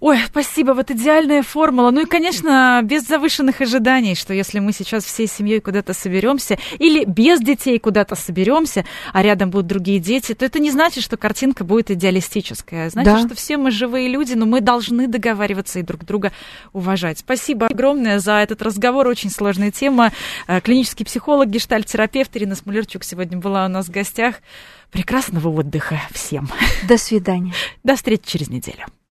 [0.00, 1.90] Ой, спасибо, вот идеальная формула.
[1.90, 7.04] Ну и, конечно, без завышенных ожиданий, что если мы сейчас всей семьей куда-то соберемся, или
[7.04, 11.64] без детей куда-то соберемся, а рядом будут другие дети, то это не значит, что картинка
[11.64, 12.90] будет идеалистическая.
[12.90, 13.26] Значит, да.
[13.26, 16.32] что все мы живые люди, но мы должны договариваться и друг друга
[16.72, 17.18] уважать.
[17.18, 19.08] Спасибо огромное за этот разговор.
[19.08, 20.12] Очень сложная тема.
[20.46, 24.36] Э, клинический психолог, гештальт-терапевт Ирина Смолерчук сегодня была у нас в гостях.
[24.92, 26.48] Прекрасного отдыха всем.
[26.88, 27.52] До свидания.
[27.82, 28.86] До встречи через неделю.